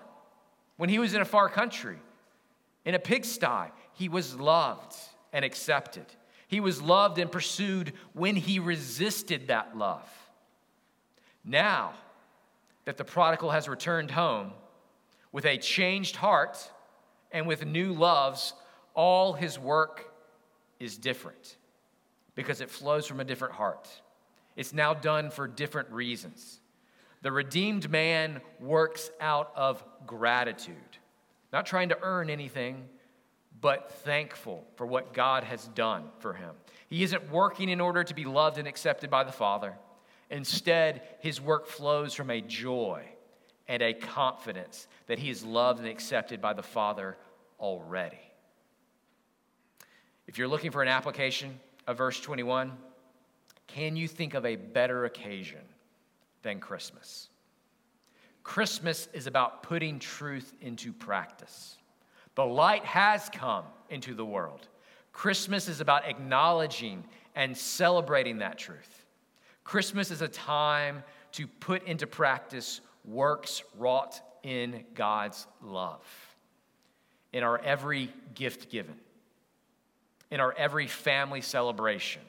When 0.76 0.88
he 0.88 0.98
was 0.98 1.14
in 1.14 1.20
a 1.20 1.26
far 1.26 1.48
country, 1.48 1.98
in 2.84 2.94
a 2.94 2.98
pigsty, 2.98 3.70
he 3.92 4.08
was 4.08 4.34
loved 4.34 4.94
and 5.34 5.44
accepted. 5.44 6.06
He 6.46 6.60
was 6.60 6.80
loved 6.80 7.18
and 7.18 7.30
pursued 7.30 7.92
when 8.14 8.36
he 8.36 8.58
resisted 8.60 9.48
that 9.48 9.76
love. 9.76 10.08
Now 11.44 11.92
that 12.86 12.96
the 12.96 13.04
prodigal 13.04 13.50
has 13.50 13.68
returned 13.68 14.12
home 14.12 14.52
with 15.32 15.44
a 15.44 15.58
changed 15.58 16.16
heart 16.16 16.70
and 17.32 17.46
with 17.46 17.66
new 17.66 17.92
loves, 17.92 18.54
all 18.94 19.32
his 19.32 19.58
work 19.58 20.12
is 20.78 20.96
different 20.96 21.56
because 22.36 22.60
it 22.60 22.70
flows 22.70 23.06
from 23.06 23.18
a 23.18 23.24
different 23.24 23.54
heart. 23.54 23.88
It's 24.54 24.72
now 24.72 24.94
done 24.94 25.30
for 25.30 25.48
different 25.48 25.90
reasons. 25.90 26.60
The 27.22 27.32
redeemed 27.32 27.90
man 27.90 28.40
works 28.60 29.10
out 29.20 29.50
of 29.56 29.82
gratitude, 30.06 30.76
not 31.52 31.66
trying 31.66 31.88
to 31.88 31.98
earn 32.02 32.30
anything, 32.30 32.88
but 33.64 33.90
thankful 34.04 34.62
for 34.76 34.84
what 34.84 35.14
God 35.14 35.42
has 35.42 35.68
done 35.68 36.04
for 36.18 36.34
him. 36.34 36.50
He 36.86 37.02
isn't 37.02 37.30
working 37.30 37.70
in 37.70 37.80
order 37.80 38.04
to 38.04 38.14
be 38.14 38.26
loved 38.26 38.58
and 38.58 38.68
accepted 38.68 39.08
by 39.08 39.24
the 39.24 39.32
Father. 39.32 39.72
Instead, 40.28 41.00
his 41.20 41.40
work 41.40 41.66
flows 41.66 42.12
from 42.12 42.28
a 42.28 42.42
joy 42.42 43.06
and 43.66 43.82
a 43.82 43.94
confidence 43.94 44.86
that 45.06 45.18
he 45.18 45.30
is 45.30 45.42
loved 45.42 45.78
and 45.78 45.88
accepted 45.88 46.42
by 46.42 46.52
the 46.52 46.62
Father 46.62 47.16
already. 47.58 48.20
If 50.26 50.36
you're 50.36 50.46
looking 50.46 50.70
for 50.70 50.82
an 50.82 50.88
application 50.88 51.58
of 51.86 51.96
verse 51.96 52.20
21, 52.20 52.70
can 53.66 53.96
you 53.96 54.08
think 54.08 54.34
of 54.34 54.44
a 54.44 54.56
better 54.56 55.06
occasion 55.06 55.62
than 56.42 56.60
Christmas. 56.60 57.30
Christmas 58.42 59.08
is 59.14 59.26
about 59.26 59.62
putting 59.62 59.98
truth 59.98 60.52
into 60.60 60.92
practice. 60.92 61.78
The 62.34 62.44
light 62.44 62.84
has 62.84 63.28
come 63.30 63.64
into 63.90 64.14
the 64.14 64.24
world. 64.24 64.66
Christmas 65.12 65.68
is 65.68 65.80
about 65.80 66.04
acknowledging 66.06 67.04
and 67.34 67.56
celebrating 67.56 68.38
that 68.38 68.58
truth. 68.58 69.04
Christmas 69.62 70.10
is 70.10 70.22
a 70.22 70.28
time 70.28 71.02
to 71.32 71.46
put 71.46 71.84
into 71.84 72.06
practice 72.06 72.80
works 73.04 73.62
wrought 73.78 74.20
in 74.42 74.84
God's 74.94 75.46
love. 75.62 76.04
In 77.32 77.42
our 77.42 77.58
every 77.58 78.12
gift 78.34 78.70
given, 78.70 78.94
in 80.30 80.40
our 80.40 80.52
every 80.52 80.86
family 80.86 81.40
celebration, 81.40 82.22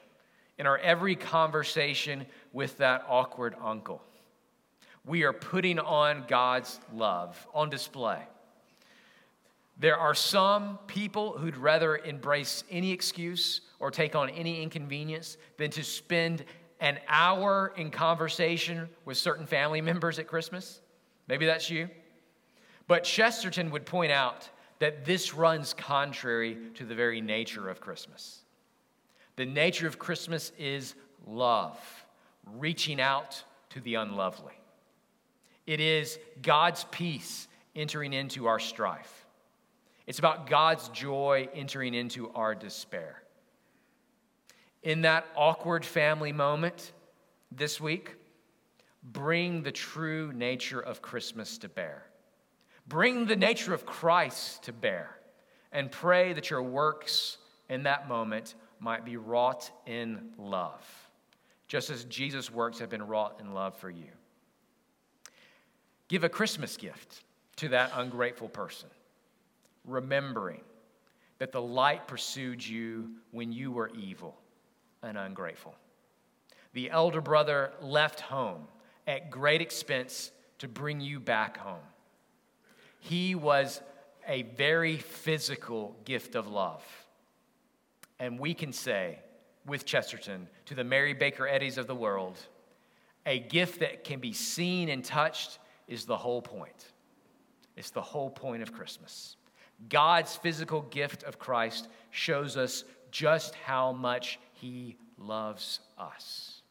in 0.58 0.66
our 0.66 0.78
every 0.78 1.14
conversation 1.14 2.26
with 2.52 2.78
that 2.78 3.04
awkward 3.08 3.54
uncle. 3.62 4.02
We 5.04 5.22
are 5.22 5.32
putting 5.32 5.78
on 5.78 6.24
God's 6.26 6.80
love 6.92 7.46
on 7.54 7.70
display. 7.70 8.20
There 9.78 9.96
are 9.96 10.14
some 10.14 10.78
people 10.86 11.36
who'd 11.36 11.56
rather 11.56 11.98
embrace 11.98 12.64
any 12.70 12.92
excuse 12.92 13.60
or 13.78 13.90
take 13.90 14.14
on 14.16 14.30
any 14.30 14.62
inconvenience 14.62 15.36
than 15.58 15.70
to 15.72 15.84
spend 15.84 16.44
an 16.80 16.98
hour 17.08 17.72
in 17.76 17.90
conversation 17.90 18.88
with 19.04 19.16
certain 19.18 19.46
family 19.46 19.80
members 19.82 20.18
at 20.18 20.26
Christmas. 20.26 20.80
Maybe 21.28 21.46
that's 21.46 21.70
you. 21.70 21.88
But 22.88 23.04
Chesterton 23.04 23.70
would 23.70 23.84
point 23.84 24.12
out 24.12 24.48
that 24.78 25.04
this 25.04 25.34
runs 25.34 25.74
contrary 25.74 26.56
to 26.74 26.84
the 26.84 26.94
very 26.94 27.20
nature 27.20 27.68
of 27.68 27.80
Christmas. 27.80 28.40
The 29.36 29.46
nature 29.46 29.86
of 29.86 29.98
Christmas 29.98 30.52
is 30.58 30.94
love, 31.26 31.78
reaching 32.54 33.00
out 33.00 33.42
to 33.70 33.80
the 33.80 33.96
unlovely. 33.96 34.54
It 35.66 35.80
is 35.80 36.18
God's 36.42 36.84
peace 36.90 37.48
entering 37.74 38.12
into 38.12 38.46
our 38.46 38.58
strife. 38.58 39.25
It's 40.06 40.18
about 40.18 40.48
God's 40.48 40.88
joy 40.90 41.48
entering 41.54 41.94
into 41.94 42.30
our 42.30 42.54
despair. 42.54 43.22
In 44.82 45.02
that 45.02 45.26
awkward 45.34 45.84
family 45.84 46.32
moment 46.32 46.92
this 47.50 47.80
week, 47.80 48.14
bring 49.02 49.62
the 49.62 49.72
true 49.72 50.32
nature 50.32 50.80
of 50.80 51.02
Christmas 51.02 51.58
to 51.58 51.68
bear. 51.68 52.06
Bring 52.86 53.26
the 53.26 53.36
nature 53.36 53.74
of 53.74 53.84
Christ 53.84 54.62
to 54.64 54.72
bear 54.72 55.18
and 55.72 55.90
pray 55.90 56.32
that 56.34 56.50
your 56.50 56.62
works 56.62 57.38
in 57.68 57.82
that 57.82 58.08
moment 58.08 58.54
might 58.78 59.04
be 59.04 59.16
wrought 59.16 59.70
in 59.86 60.30
love, 60.38 60.84
just 61.66 61.90
as 61.90 62.04
Jesus' 62.04 62.50
works 62.50 62.78
have 62.78 62.88
been 62.88 63.06
wrought 63.06 63.40
in 63.40 63.54
love 63.54 63.76
for 63.76 63.90
you. 63.90 64.10
Give 66.08 66.22
a 66.22 66.28
Christmas 66.28 66.76
gift 66.76 67.24
to 67.56 67.68
that 67.70 67.90
ungrateful 67.94 68.48
person, 68.48 68.88
remembering 69.86 70.60
that 71.38 71.52
the 71.52 71.62
light 71.62 72.06
pursued 72.06 72.66
you 72.66 73.10
when 73.30 73.52
you 73.52 73.70
were 73.70 73.90
evil 73.90 74.36
and 75.02 75.16
ungrateful. 75.16 75.74
The 76.72 76.90
elder 76.90 77.20
brother 77.20 77.72
left 77.80 78.20
home 78.20 78.68
at 79.06 79.30
great 79.30 79.62
expense 79.62 80.30
to 80.58 80.68
bring 80.68 81.00
you 81.00 81.20
back 81.20 81.58
home. 81.58 81.78
He 83.00 83.34
was 83.34 83.80
a 84.26 84.42
very 84.42 84.96
physical 84.96 85.96
gift 86.04 86.34
of 86.34 86.48
love. 86.48 86.82
And 88.18 88.38
we 88.38 88.54
can 88.54 88.72
say 88.72 89.20
with 89.66 89.84
Chesterton 89.84 90.48
to 90.66 90.74
the 90.74 90.84
Mary 90.84 91.12
Baker 91.12 91.46
Eddies 91.46 91.78
of 91.78 91.86
the 91.86 91.94
world, 91.94 92.38
a 93.26 93.38
gift 93.38 93.80
that 93.80 94.04
can 94.04 94.20
be 94.20 94.32
seen 94.32 94.88
and 94.88 95.04
touched 95.04 95.58
is 95.86 96.04
the 96.04 96.16
whole 96.16 96.42
point. 96.42 96.92
It's 97.76 97.90
the 97.90 98.02
whole 98.02 98.30
point 98.30 98.62
of 98.62 98.72
Christmas. 98.72 99.36
God's 99.88 100.36
physical 100.36 100.82
gift 100.82 101.22
of 101.22 101.38
Christ 101.38 101.88
shows 102.10 102.56
us 102.56 102.84
just 103.10 103.54
how 103.54 103.92
much 103.92 104.38
He 104.52 104.96
loves 105.18 105.80
us. 105.98 106.62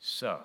So, 0.00 0.40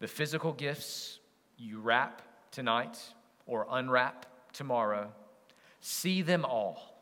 the 0.00 0.08
physical 0.08 0.52
gifts 0.52 1.20
you 1.58 1.80
wrap 1.80 2.22
tonight 2.50 2.98
or 3.46 3.66
unwrap 3.70 4.26
tomorrow, 4.52 5.12
see 5.80 6.22
them 6.22 6.44
all 6.44 6.92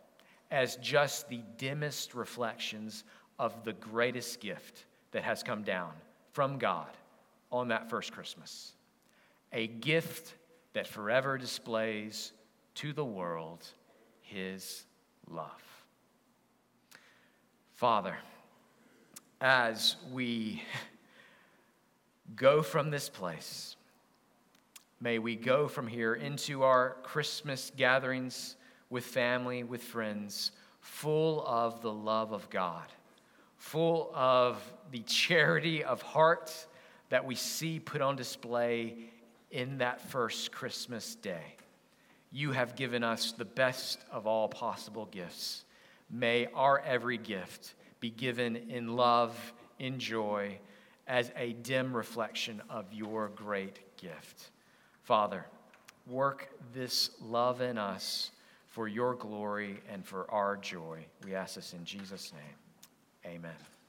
as 0.51 0.77
just 0.77 1.29
the 1.29 1.43
dimmest 1.57 2.15
reflections 2.15 3.05
of 3.39 3.65
the 3.65 3.73
greatest 3.73 4.41
gift 4.41 4.85
that 5.13 5.23
has 5.23 5.43
come 5.43 5.63
down 5.63 5.93
from 6.33 6.59
God 6.59 6.91
on 7.51 7.69
that 7.69 7.89
first 7.89 8.13
Christmas. 8.13 8.73
A 9.53 9.67
gift 9.67 10.35
that 10.73 10.87
forever 10.87 11.39
displays 11.39 12.33
to 12.81 12.93
the 12.93 13.05
world 13.05 13.67
his 14.21 14.85
love. 15.29 15.63
Father, 17.75 18.17
as 19.41 19.97
we 20.13 20.63
go 22.37 22.63
from 22.63 22.91
this 22.91 23.09
place, 23.09 23.77
May 25.03 25.19
we 25.19 25.35
go 25.35 25.67
from 25.67 25.87
here 25.87 26.15
into 26.15 26.63
our 26.63 26.99
Christmas 27.03 27.73
gatherings 27.75 28.57
with 28.91 29.03
family, 29.03 29.65
with 29.65 29.83
friends, 29.83 30.53
full 30.81 31.43
of 31.47 31.81
the 31.81 31.91
love 31.91 32.33
of 32.33 32.51
God, 32.51 32.85
full 33.57 34.11
of 34.15 34.63
the 34.91 34.99
charity 35.01 35.83
of 35.83 36.03
heart 36.03 36.53
that 37.09 37.25
we 37.25 37.35
see 37.35 37.81
put 37.81 38.03
on 38.03 38.15
display 38.15 38.95
in 39.51 39.79
that 39.79 40.03
first 40.03 40.53
Christmas 40.53 41.15
day. 41.15 41.57
You 42.33 42.53
have 42.53 42.77
given 42.77 43.03
us 43.03 43.33
the 43.33 43.45
best 43.45 43.99
of 44.11 44.27
all 44.27 44.49
possible 44.49 45.07
gifts. 45.07 45.65
May 46.11 46.47
our 46.55 46.81
every 46.81 47.19
gift 47.19 47.75
be 48.01 48.11
given 48.11 48.57
in 48.57 48.97
love, 48.97 49.53
in 49.79 49.99
joy, 49.99 50.59
as 51.07 51.33
a 51.37 51.53
dim 51.55 51.97
reflection 51.97 52.63
of 52.71 52.93
your 52.93 53.29
great 53.29 53.97
gift. 53.97 54.51
Father, 55.03 55.45
work 56.07 56.49
this 56.73 57.11
love 57.21 57.61
in 57.61 57.79
us 57.79 58.31
for 58.69 58.87
your 58.87 59.15
glory 59.15 59.81
and 59.91 60.05
for 60.07 60.31
our 60.31 60.57
joy. 60.57 61.05
We 61.25 61.35
ask 61.35 61.57
this 61.57 61.73
in 61.73 61.85
Jesus' 61.85 62.33
name. 62.33 63.35
Amen. 63.35 63.80